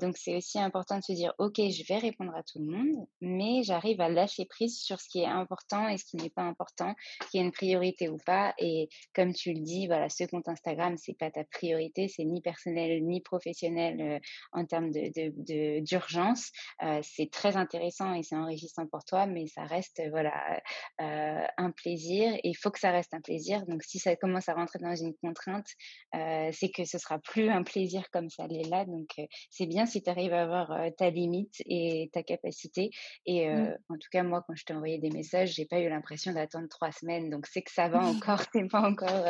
donc 0.01 0.17
c'est 0.17 0.37
aussi 0.37 0.59
important 0.59 0.97
de 0.97 1.03
se 1.03 1.13
dire 1.13 1.35
ok, 1.39 1.57
je 1.57 1.87
vais 1.87 1.99
répondre 1.99 2.35
à 2.35 2.43
tout 2.43 2.61
le 2.61 2.67
monde, 2.67 3.07
mais 3.21 3.63
j'arrive 3.63 4.01
à 4.01 4.09
lâcher 4.09 4.47
prise 4.47 4.81
sur 4.81 4.99
ce 4.99 5.09
qui 5.11 5.21
est 5.21 5.27
important 5.27 5.87
et 5.87 5.99
ce 5.99 6.05
qui 6.07 6.17
n'est 6.17 6.31
pas 6.31 6.45
important, 6.45 6.95
qui 7.31 7.37
est 7.37 7.43
une 7.43 7.53
priorité 7.53 8.09
ou 8.09 8.17
pas. 8.25 8.55
Et 8.57 8.89
comme 9.15 9.35
tu 9.35 9.53
le 9.53 9.61
dis, 9.61 9.87
voilà, 9.87 10.09
ce 10.09 10.25
compte 10.25 10.49
Instagram, 10.49 10.97
c'est 10.97 11.10
pas 11.15 11.31
ta 11.31 11.45
priorité, 11.45 12.09
c'est 12.09 12.25
ni 12.25 12.41
personnel 12.41 13.01
ni 13.07 13.21
professionnel 13.21 14.01
euh, 14.01 14.19
en 14.53 14.65
termes 14.65 14.91
de 14.91 15.81
d'urgence. 15.81 16.51
Euh, 16.83 17.01
c'est 17.03 17.31
très 17.31 17.57
intéressant 17.57 18.15
et 18.15 18.23
c'est 18.23 18.37
enrichissant 18.37 18.87
pour 18.87 19.05
toi, 19.05 19.27
mais 19.27 19.47
ça 19.47 19.65
reste 19.65 20.03
voilà 20.11 20.61
euh, 21.01 21.47
un 21.57 21.71
plaisir 21.71 22.35
et 22.35 22.49
il 22.49 22.55
faut 22.55 22.71
que 22.71 22.79
ça 22.79 22.91
reste 22.91 23.15
un 23.15 23.21
plaisir. 23.21 23.65
Donc 23.67 23.83
si 23.83 23.99
ça 23.99 24.17
commence 24.17 24.49
à 24.49 24.55
rentrer 24.55 24.79
dans 24.81 24.95
une 24.95 25.15
contrainte, 25.23 25.67
c'est 26.13 26.71
que 26.71 26.85
ce 26.85 26.99
sera 26.99 27.19
plus 27.19 27.49
un 27.51 27.63
plaisir 27.63 28.11
comme 28.11 28.29
ça 28.31 28.47
l'est 28.47 28.69
là. 28.69 28.85
Donc 28.85 29.09
c'est 29.51 29.67
bien 29.67 29.87
si 29.87 30.03
tu 30.03 30.11
arrives 30.11 30.33
à 30.33 30.43
avoir 30.43 30.75
ta 30.97 31.11
limite 31.11 31.63
et 31.67 32.11
ta 32.13 32.23
capacité. 32.23 32.91
Et 33.27 33.49
mmh. 33.49 33.77
en 33.89 33.95
tout 33.95 34.09
cas 34.11 34.23
moi 34.23 34.45
quand 34.47 34.55
je 34.55 34.65
t'ai 34.65 34.75
envoyé 34.75 34.99
des 34.99 35.11
messages, 35.11 35.55
j'ai 35.55 35.67
pas 35.67 35.81
eu 35.81 35.89
l'impression 35.89 36.33
d'attendre 36.33 36.69
trois 36.69 36.93
semaines. 36.93 37.31
Donc 37.31 37.47
c'est 37.47 37.63
que 37.63 37.73
ça 37.73 37.89
va 37.89 38.01
encore, 38.07 38.47
t'es 38.51 38.67
pas 38.67 38.83
encore 38.83 39.25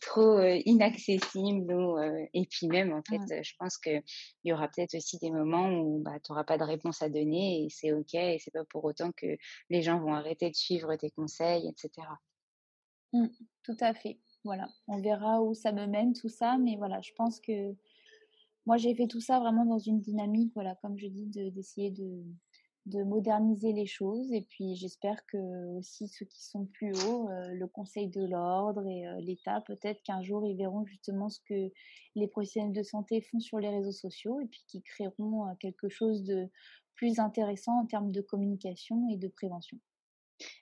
trop 0.00 0.40
inactif 0.42 0.89
accessible. 0.90 1.72
Euh, 1.72 2.26
et 2.34 2.46
puis 2.46 2.68
même, 2.68 2.92
en 2.92 3.02
fait, 3.02 3.42
je 3.42 3.52
pense 3.58 3.78
qu'il 3.78 4.02
y 4.44 4.52
aura 4.52 4.68
peut-être 4.68 4.94
aussi 4.94 5.18
des 5.18 5.30
moments 5.30 5.70
où 5.80 6.02
bah, 6.02 6.18
tu 6.24 6.32
n'auras 6.32 6.44
pas 6.44 6.58
de 6.58 6.64
réponse 6.64 7.02
à 7.02 7.08
donner 7.08 7.64
et 7.64 7.68
c'est 7.70 7.92
OK. 7.92 8.14
Et 8.14 8.38
c'est 8.38 8.52
pas 8.52 8.64
pour 8.64 8.84
autant 8.84 9.12
que 9.12 9.36
les 9.68 9.82
gens 9.82 9.98
vont 10.00 10.14
arrêter 10.14 10.50
de 10.50 10.54
suivre 10.54 10.94
tes 10.96 11.10
conseils, 11.10 11.68
etc. 11.68 12.06
Mmh, 13.12 13.26
tout 13.64 13.76
à 13.80 13.94
fait. 13.94 14.18
Voilà, 14.44 14.68
on 14.88 15.00
verra 15.00 15.42
où 15.42 15.54
ça 15.54 15.72
me 15.72 15.86
mène 15.86 16.14
tout 16.14 16.28
ça, 16.30 16.56
mais 16.56 16.76
voilà, 16.76 17.00
je 17.02 17.12
pense 17.14 17.40
que 17.40 17.74
moi 18.64 18.78
j'ai 18.78 18.94
fait 18.94 19.06
tout 19.06 19.20
ça 19.20 19.38
vraiment 19.38 19.66
dans 19.66 19.78
une 19.78 20.00
dynamique, 20.00 20.52
voilà, 20.54 20.76
comme 20.76 20.96
je 20.96 21.06
dis, 21.08 21.26
d'essayer 21.26 21.90
de, 21.90 22.24
de 22.86 23.02
moderniser 23.02 23.72
les 23.72 23.86
choses. 23.86 24.32
Et 24.32 24.42
puis 24.42 24.74
j'espère 24.76 25.24
que 25.26 25.38
aussi 25.76 26.08
ceux 26.08 26.26
qui 26.26 26.42
sont 26.42 26.64
plus 26.66 26.92
hauts, 27.04 27.28
euh, 27.28 27.48
le 27.52 27.66
Conseil 27.66 28.08
de 28.08 28.24
l'ordre 28.24 28.86
et 28.86 29.06
euh, 29.06 29.20
l'État, 29.20 29.60
peut-être 29.66 30.02
qu'un 30.02 30.22
jour 30.22 30.46
ils 30.46 30.56
verront 30.56 30.84
justement 30.84 31.28
ce 31.28 31.40
que 31.46 31.70
les 32.16 32.28
professionnels 32.28 32.72
de 32.72 32.82
santé 32.82 33.20
font 33.20 33.40
sur 33.40 33.58
les 33.58 33.68
réseaux 33.68 33.92
sociaux 33.92 34.40
et 34.40 34.46
puis 34.46 34.64
qui 34.66 34.82
créeront 34.82 35.48
euh, 35.48 35.52
quelque 35.60 35.88
chose 35.88 36.24
de 36.24 36.48
plus 36.94 37.18
intéressant 37.18 37.80
en 37.80 37.86
termes 37.86 38.12
de 38.12 38.20
communication 38.20 39.08
et 39.10 39.16
de 39.16 39.28
prévention. 39.28 39.78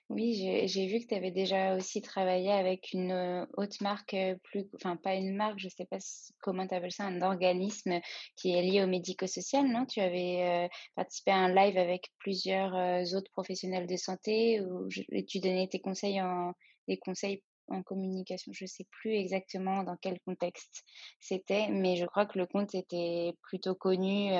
Oui, 0.09 0.33
j'ai 0.65 0.87
vu 0.87 0.99
que 0.99 1.07
tu 1.07 1.15
avais 1.15 1.31
déjà 1.31 1.75
aussi 1.75 2.01
travaillé 2.01 2.51
avec 2.51 2.93
une 2.93 3.11
euh, 3.11 3.45
autre 3.57 3.77
marque, 3.81 4.15
euh, 4.15 4.35
plus, 4.43 4.65
enfin 4.75 4.95
pas 4.95 5.13
une 5.13 5.35
marque, 5.35 5.59
je 5.59 5.69
sais 5.69 5.85
pas 5.85 5.99
comment 6.41 6.67
tu 6.67 6.73
appelles 6.73 6.91
ça, 6.91 7.05
un 7.05 7.21
organisme 7.21 7.99
qui 8.35 8.51
est 8.53 8.61
lié 8.63 8.83
au 8.83 8.87
médico-social, 8.87 9.67
non? 9.67 9.85
Tu 9.85 9.99
avais 9.99 10.65
euh, 10.65 10.67
participé 10.95 11.31
à 11.31 11.37
un 11.37 11.53
live 11.53 11.77
avec 11.77 12.07
plusieurs 12.19 12.75
euh, 12.75 13.03
autres 13.15 13.31
professionnels 13.31 13.85
de 13.85 13.97
santé 13.97 14.61
où 14.61 14.87
et 15.11 15.25
tu 15.25 15.39
donnais 15.39 15.67
tes 15.67 15.79
conseils 15.79 16.19
en, 16.21 16.53
des 16.87 16.97
conseils 16.97 17.43
en 17.67 17.83
communication. 17.83 18.51
Je 18.51 18.65
sais 18.65 18.87
plus 18.89 19.13
exactement 19.13 19.83
dans 19.83 19.95
quel 20.01 20.19
contexte 20.21 20.83
c'était, 21.19 21.67
mais 21.69 21.97
je 21.97 22.05
crois 22.05 22.25
que 22.25 22.39
le 22.39 22.47
compte 22.47 22.73
était 22.73 23.33
plutôt 23.43 23.75
connu. 23.75 24.31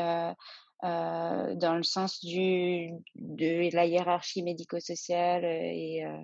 Euh, 0.84 1.56
dans 1.56 1.76
le 1.76 1.84
sens 1.84 2.24
du, 2.24 2.89
de 3.15 3.74
la 3.76 3.86
hiérarchie 3.86 4.44
médico-sociale 4.44 5.44
euh, 5.46 5.72
et 5.74 6.06
euh, 6.06 6.24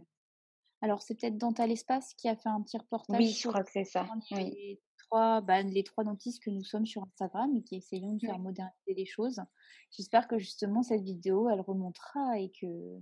Alors, 0.82 1.02
c'est 1.02 1.16
peut-être 1.20 1.38
Dental 1.38 1.72
Espace 1.72 2.14
qui 2.14 2.30
a 2.30 2.36
fait 2.36 2.50
un 2.50 2.62
petit 2.62 2.78
reportage 2.78 3.20
oui, 3.20 3.28
je 3.32 3.38
sur 3.38 3.52
crois 3.52 3.64
que 3.64 3.72
c'est 3.72 3.84
ça. 3.86 4.08
Oui. 4.32 4.44
les 4.52 4.82
trois, 4.98 5.42
bah, 5.42 5.62
les 5.62 5.84
trois 5.84 6.04
dentistes 6.04 6.42
que 6.44 6.50
nous 6.50 6.64
sommes 6.64 6.86
sur 6.86 7.04
Instagram 7.04 7.56
et 7.56 7.64
qui 7.64 7.76
essayons 7.76 8.14
de 8.14 8.26
faire 8.26 8.36
Oui. 8.38 8.42
moderniser 8.42 8.94
les 8.96 9.06
choses. 9.06 9.42
J'espère 9.92 10.28
que 10.28 10.38
justement 10.40 10.84
cette 10.84 11.04
vidéo, 11.04 11.50
elle 11.50 11.62
remontera 11.62 12.40
et 12.40 12.52
que, 12.52 13.00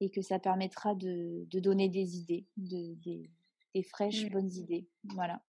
et 0.00 0.10
que 0.10 0.22
ça 0.22 0.38
permettra 0.38 0.94
de, 0.94 1.44
de 1.46 1.60
donner 1.60 1.88
des 1.88 2.16
idées, 2.18 2.46
de, 2.56 2.94
des, 2.94 3.30
des 3.74 3.82
fraîches 3.82 4.24
Mm. 4.26 4.30
bonnes 4.30 4.52
idées. 4.52 4.88
Voilà. 5.14 5.42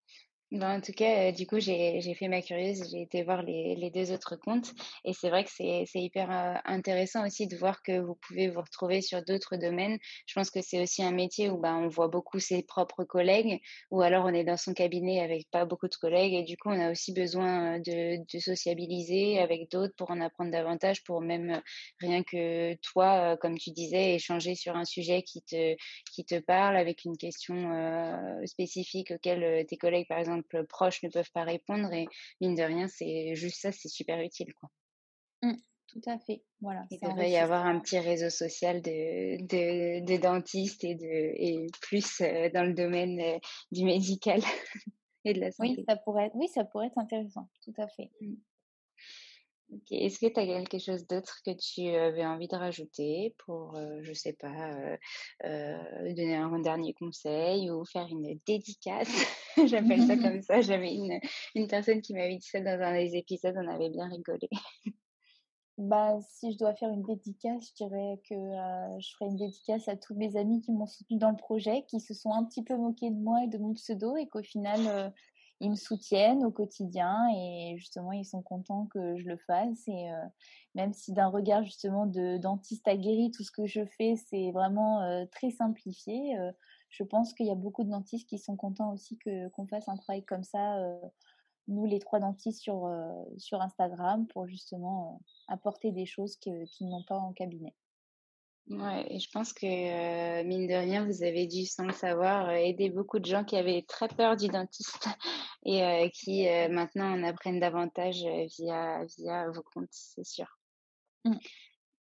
Ben, 0.52 0.80
en 0.80 0.82
tout 0.82 0.92
cas, 0.92 1.30
euh, 1.30 1.32
du 1.32 1.48
coup, 1.48 1.62
j'ai 1.62 2.14
fait 2.14 2.28
ma 2.28 2.42
curieuse, 2.42 2.84
j'ai 2.92 3.02
été 3.04 3.24
voir 3.24 3.42
les, 3.42 3.74
les 3.74 3.90
deux 3.90 4.12
autres 4.12 4.36
comptes 4.36 4.74
et 5.06 5.14
c'est 5.14 5.30
vrai 5.30 5.46
que 5.46 5.50
c'est 5.50 5.86
hyper 5.96 6.30
euh, 6.30 6.60
intéressant 6.66 7.26
aussi 7.26 7.48
de 7.48 7.56
voir 7.56 7.82
que 7.82 7.98
vous 8.02 8.16
pouvez 8.16 8.50
vous 8.50 8.60
retrouver 8.60 9.02
sur 9.02 9.24
d'autres 9.24 9.56
domaines. 9.56 9.98
Je 10.26 10.34
pense 10.34 10.52
que 10.52 10.62
c'est 10.62 10.82
aussi 10.84 11.04
un 11.04 11.12
métier 11.14 11.50
où 11.50 11.58
ben, 11.58 11.78
on 11.78 11.88
voit 11.88 12.10
beaucoup 12.10 12.40
ses 12.40 12.64
propres 12.64 13.06
collègues 13.06 13.62
ou 13.92 14.02
alors 14.02 14.26
on 14.26 14.34
est 14.34 14.44
dans 14.44 14.58
son 14.58 14.74
cabinet 14.74 15.22
avec 15.22 15.50
pas 15.52 15.64
beaucoup 15.64 15.88
de 15.88 15.96
collègues 15.96 16.34
et 16.34 16.44
du 16.44 16.58
coup, 16.58 16.68
on 16.70 16.82
a 16.82 16.92
aussi 16.92 17.14
besoin 17.14 17.78
euh, 17.78 17.80
de, 17.80 18.18
de 18.34 18.40
sociabiliser 18.40 19.40
avec 19.40 19.72
d'autres 19.72 19.96
pour 19.96 20.12
en 20.12 20.20
apprendre 20.20 20.52
davantage, 20.52 21.02
pour 21.06 21.22
même 21.22 21.62
rien 22.02 22.24
que 22.24 22.74
toi, 22.92 23.38
comme 23.38 23.58
tu 23.58 23.72
disais, 23.72 24.16
échanger 24.16 24.56
sur 24.56 24.76
un 24.76 24.84
sujet 24.84 25.24
qui 25.24 25.42
te, 25.44 25.78
qui 26.14 26.26
te 26.26 26.40
parle 26.40 26.76
avec 26.76 27.06
une 27.06 27.16
question 27.16 27.56
spécifique 28.46 29.12
auquel 29.12 29.66
tes 29.66 29.78
collègues, 29.78 30.08
par 30.08 30.20
exemple, 30.20 30.41
proches 30.68 31.04
ne 31.04 31.10
peuvent 31.10 31.32
pas 31.34 31.44
répondre. 31.44 31.92
Et 31.94 32.08
mine 32.40 32.56
de 32.56 32.64
rien, 32.64 32.88
c'est 32.88 33.36
juste 33.36 33.62
ça, 33.62 33.72
c'est 33.72 33.90
super 33.90 34.20
utile, 34.22 34.54
quoi. 34.54 34.70
Mm, 35.42 35.56
tout 35.88 36.02
à 36.08 36.20
fait. 36.20 36.44
Voilà. 36.62 36.86
Il 36.92 37.00
devrait 37.00 37.32
y 37.32 37.38
avoir 37.38 37.66
un 37.66 37.80
petit 37.80 38.00
réseau 38.00 38.30
social 38.30 38.82
de, 38.82 39.38
de, 39.46 40.06
de 40.06 40.18
dentistes 40.22 40.84
et, 40.84 40.96
de, 40.96 41.06
et 41.06 41.68
plus 41.82 42.22
euh, 42.22 42.50
dans 42.54 42.64
le 42.64 42.74
domaine 42.74 43.20
euh, 43.20 43.40
du 43.72 43.84
médical 43.86 44.42
et 45.26 45.34
de 45.34 45.40
la 45.40 45.52
Oui, 45.60 45.76
santé. 45.76 45.84
ça 45.88 45.96
pourrait 45.98 46.26
être, 46.28 46.36
oui, 46.36 46.48
ça 46.48 46.64
pourrait 46.66 46.88
être 46.88 46.98
intéressant. 46.98 47.50
Tout 47.64 47.74
à 47.78 47.88
fait. 47.88 48.12
Mm. 48.22 48.36
Ok. 49.74 49.92
Est-ce 49.92 50.20
que 50.20 50.26
tu 50.26 50.38
as 50.38 50.46
quelque 50.46 50.80
chose 50.80 51.08
d'autre 51.08 51.40
que 51.46 51.52
tu 51.52 51.88
avais 51.96 52.26
envie 52.26 52.50
de 52.50 52.56
rajouter 52.58 53.34
pour, 53.46 53.78
euh, 53.78 54.00
je 54.02 54.12
sais 54.12 54.34
pas, 54.34 54.74
euh, 54.74 54.98
euh, 55.46 56.14
donner 56.14 56.36
un 56.36 56.60
dernier 56.60 56.94
conseil 56.94 57.72
ou 57.72 57.86
faire 57.86 58.08
une 58.08 58.38
dédicace? 58.46 59.08
J'appelle 59.66 60.02
ça 60.04 60.18
comme 60.18 60.42
ça. 60.42 60.60
J'avais 60.60 60.94
une, 60.94 61.20
une 61.56 61.68
personne 61.68 62.02
qui 62.02 62.14
m'avait 62.14 62.36
dit 62.36 62.48
ça 62.48 62.60
dans 62.60 62.82
un 62.82 62.94
des 62.94 63.16
épisodes, 63.16 63.56
on 63.58 63.68
avait 63.68 63.90
bien 63.90 64.10
rigolé. 64.10 64.50
Bah, 65.78 66.20
si 66.22 66.52
je 66.52 66.58
dois 66.58 66.76
faire 66.76 66.92
une 66.92 67.02
dédicace, 67.02 67.70
je 67.70 67.86
dirais 67.86 68.22
que 68.30 68.36
euh, 68.36 69.00
je 69.00 69.16
ferai 69.16 69.32
une 69.32 69.38
dédicace 69.38 69.88
à 69.88 69.96
tous 69.96 70.14
mes 70.14 70.36
amis 70.36 70.62
qui 70.62 70.72
m'ont 70.72 70.86
soutenu 70.86 71.18
dans 71.18 71.32
le 71.32 71.38
projet, 71.38 71.86
qui 71.88 72.00
se 72.00 72.14
sont 72.14 72.32
un 72.34 72.44
petit 72.44 72.64
peu 72.64 72.76
moqués 72.76 73.10
de 73.10 73.16
moi 73.16 73.44
et 73.46 73.48
de 73.48 73.58
mon 73.58 73.74
pseudo, 73.74 74.16
et 74.18 74.28
qu'au 74.28 74.44
final, 74.44 74.80
euh, 74.86 75.10
ils 75.62 75.70
me 75.70 75.76
soutiennent 75.76 76.44
au 76.44 76.52
quotidien, 76.52 77.28
et 77.36 77.76
justement, 77.78 78.12
ils 78.12 78.26
sont 78.26 78.42
contents 78.42 78.88
que 78.88 79.16
je 79.18 79.28
le 79.28 79.38
fasse. 79.38 79.88
Et 79.88 80.12
euh, 80.12 80.26
même 80.74 80.92
si 80.92 81.14
d'un 81.14 81.28
regard 81.28 81.64
justement 81.64 82.08
de 82.08 82.38
dentiste 82.38 82.88
aguerri, 82.88 83.30
tout 83.30 83.44
ce 83.44 83.52
que 83.52 83.68
je 83.68 83.86
fais, 83.86 84.16
c'est 84.16 84.52
vraiment 84.52 85.02
euh, 85.04 85.26
très 85.32 85.52
simplifié, 85.52 86.38
euh, 86.40 86.52
je 86.90 87.04
pense 87.04 87.34
qu'il 87.34 87.46
y 87.46 87.52
a 87.52 87.56
beaucoup 87.56 87.84
de 87.84 87.92
dentistes 87.92 88.28
qui 88.28 88.40
sont 88.40 88.56
contents 88.58 88.92
aussi 88.92 89.18
que 89.20 89.50
qu'on 89.50 89.68
fasse 89.68 89.88
un 89.88 89.96
travail 89.96 90.26
comme 90.26 90.44
ça. 90.44 90.78
nous, 91.68 91.86
les 91.86 92.00
trois 92.00 92.20
dentistes 92.20 92.60
sur, 92.62 92.92
sur 93.38 93.62
Instagram, 93.62 94.28
pour 94.28 94.46
justement 94.48 95.22
apporter 95.48 95.92
des 95.92 96.06
choses 96.06 96.36
qu'ils 96.38 96.68
n'ont 96.82 97.04
pas 97.04 97.18
en 97.18 97.32
cabinet. 97.32 97.74
Ouais, 98.70 99.06
et 99.10 99.20
je 99.20 99.30
pense 99.32 99.52
que, 99.54 99.66
euh, 99.66 100.44
mine 100.46 100.68
de 100.68 100.74
rien, 100.74 101.06
vous 101.06 101.24
avez 101.24 101.46
dû, 101.46 101.66
sans 101.66 101.84
le 101.84 101.92
savoir, 101.92 102.48
euh, 102.50 102.54
aider 102.54 102.90
beaucoup 102.90 103.20
de 103.20 103.26
gens 103.26 103.44
qui 103.44 103.58
avaient 103.58 103.84
très 103.88 104.08
peur 104.08 104.38
du 104.38 104.48
dentiste 104.48 105.08
et 105.66 105.84
euh, 105.84 106.08
qui 106.14 106.46
maintenant 106.70 107.12
en 107.12 107.24
apprennent 107.24 107.60
davantage 107.60 108.24
via, 108.58 109.04
via 109.18 109.50
vos 109.50 109.64
comptes, 109.74 109.90
c'est 109.92 110.24
sûr. 110.24 110.46
Mm. 111.26 111.36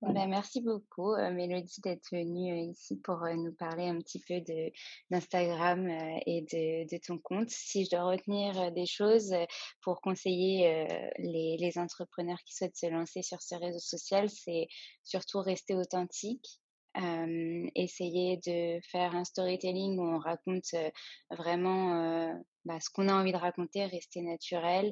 Merci 0.03 0.61
beaucoup, 0.61 1.13
euh, 1.13 1.31
Mélodie, 1.31 1.79
d'être 1.81 2.09
venue 2.11 2.51
euh, 2.51 2.71
ici 2.71 2.95
pour 3.03 3.23
euh, 3.23 3.35
nous 3.35 3.53
parler 3.53 3.87
un 3.87 3.99
petit 3.99 4.19
peu 4.19 4.41
d'Instagram 5.11 5.87
euh, 5.87 6.19
et 6.25 6.41
de, 6.41 6.97
ton 7.05 7.19
compte. 7.19 7.49
Si 7.49 7.85
je 7.85 7.91
dois 7.91 8.05
retenir 8.05 8.71
des 8.71 8.87
choses 8.87 9.31
pour 9.81 10.01
conseiller 10.01 10.87
les, 11.19 11.71
entrepreneurs 11.77 12.39
qui 12.45 12.55
souhaitent 12.55 12.75
se 12.75 12.87
lancer 12.87 13.21
sur 13.21 13.41
ce 13.41 13.55
réseau 13.55 13.79
social, 13.79 14.29
c'est 14.29 14.67
surtout 15.03 15.39
rester 15.39 15.75
authentique. 15.75 16.47
essayer 17.75 18.37
de 18.45 18.81
faire 18.91 19.15
un 19.15 19.23
storytelling 19.23 19.97
où 19.99 20.03
on 20.03 20.19
raconte 20.19 20.75
vraiment 21.29 22.33
bah, 22.65 22.79
ce 22.81 22.89
qu'on 22.89 23.07
a 23.07 23.13
envie 23.13 23.31
de 23.31 23.37
raconter, 23.37 23.85
rester 23.85 24.21
naturel 24.21 24.91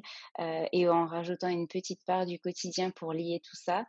et 0.72 0.88
en 0.88 1.06
rajoutant 1.06 1.48
une 1.48 1.68
petite 1.68 2.02
part 2.06 2.24
du 2.24 2.38
quotidien 2.38 2.90
pour 2.90 3.12
lier 3.12 3.40
tout 3.44 3.56
ça 3.56 3.84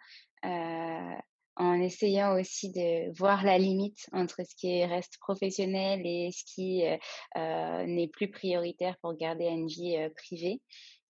en 1.61 1.79
essayant 1.79 2.39
aussi 2.39 2.71
de 2.71 3.15
voir 3.17 3.43
la 3.43 3.57
limite 3.57 4.07
entre 4.13 4.43
ce 4.43 4.55
qui 4.55 4.83
reste 4.85 5.17
professionnel 5.19 6.01
et 6.05 6.31
ce 6.31 6.43
qui 6.45 6.85
euh, 6.85 6.97
euh, 7.37 7.85
n'est 7.85 8.07
plus 8.07 8.31
prioritaire 8.31 8.97
pour 9.01 9.15
garder 9.15 9.45
une 9.45 9.67
vie 9.67 9.97
euh, 9.97 10.09
privée. 10.09 10.61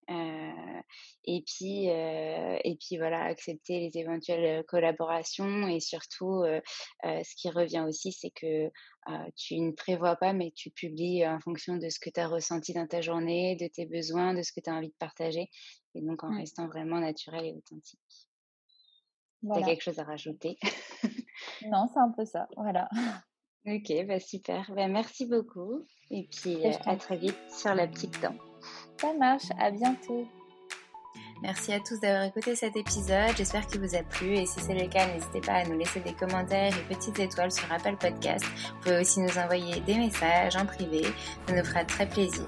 Euh, 0.10 0.82
et 1.26 1.44
puis 1.46 1.90
euh, 1.90 2.58
et 2.64 2.76
puis 2.76 2.98
voilà 2.98 3.24
accepter 3.24 3.80
les 3.80 4.00
éventuelles 4.00 4.66
collaborations 4.66 5.68
et 5.68 5.80
surtout 5.80 6.42
euh, 6.42 6.60
euh, 7.06 7.22
ce 7.24 7.36
qui 7.36 7.50
revient 7.50 7.86
aussi 7.88 8.12
c'est 8.12 8.32
que 8.32 8.66
euh, 8.66 9.30
tu 9.38 9.60
ne 9.60 9.72
prévois 9.72 10.16
pas 10.16 10.34
mais 10.34 10.52
tu 10.56 10.72
publies 10.72 11.26
en 11.26 11.40
fonction 11.40 11.78
de 11.78 11.88
ce 11.88 12.00
que 12.00 12.10
tu 12.10 12.20
as 12.20 12.28
ressenti 12.28 12.74
dans 12.74 12.88
ta 12.88 13.00
journée 13.00 13.56
de 13.56 13.68
tes 13.68 13.86
besoins 13.86 14.34
de 14.34 14.42
ce 14.42 14.52
que 14.52 14.60
tu 14.60 14.72
as 14.72 14.74
envie 14.74 14.90
de 14.90 14.96
partager 15.00 15.48
et 15.94 16.02
donc 16.02 16.24
en 16.24 16.36
restant 16.36 16.68
vraiment 16.68 17.00
naturel 17.00 17.46
et 17.46 17.54
authentique 17.54 18.00
Voilà. 19.44 19.66
quelque 19.66 19.84
chose 19.84 20.00
à 20.00 20.04
rajouter? 20.04 20.58
Non, 21.68 21.88
c'est 21.94 22.00
un 22.00 22.12
peu 22.12 22.26
ça. 22.26 22.48
Voilà. 22.56 22.90
ok 23.68 24.06
bah 24.08 24.20
super 24.20 24.72
bah, 24.76 24.88
merci 24.88 25.26
beaucoup 25.26 25.86
et 26.10 26.28
puis 26.32 26.54
Et 26.54 26.68
euh, 26.68 26.78
à 26.86 26.96
très 26.96 27.18
vite 27.18 27.38
sur 27.52 27.74
la 27.76 27.88
petite 27.88 28.20
dent 28.22 28.36
Ça 29.00 29.14
marche. 29.14 29.50
À 29.60 29.72
bientôt. 29.72 30.28
Merci 31.42 31.74
à 31.74 31.80
tous 31.80 32.00
d'avoir 32.00 32.24
écouté 32.24 32.56
cet 32.56 32.76
épisode, 32.76 33.36
j'espère 33.36 33.66
qu'il 33.66 33.82
vous 33.82 33.96
a 33.96 34.04
plu 34.04 34.36
et 34.36 34.46
si 34.46 34.60
c'est 34.60 34.76
le 34.76 34.88
cas, 34.88 35.08
n'hésitez 35.08 35.42
pas 35.42 35.54
à 35.54 35.66
nous 35.66 35.76
laisser 35.76 36.00
des 36.00 36.14
commentaires 36.14 36.72
et 36.78 36.94
petites 36.94 37.18
étoiles 37.18 37.52
sur 37.52 37.72
Apple 37.72 37.98
Podcast. 37.98 38.46
Vous 38.46 38.82
pouvez 38.84 39.00
aussi 39.00 39.22
nous 39.22 39.38
envoyer 39.40 39.80
des 39.82 39.96
messages 39.96 40.56
en 40.56 40.68
privé, 40.68 41.02
ça 41.48 41.56
nous 41.56 41.66
fera 41.66 41.84
très 41.84 42.08
plaisir. 42.08 42.48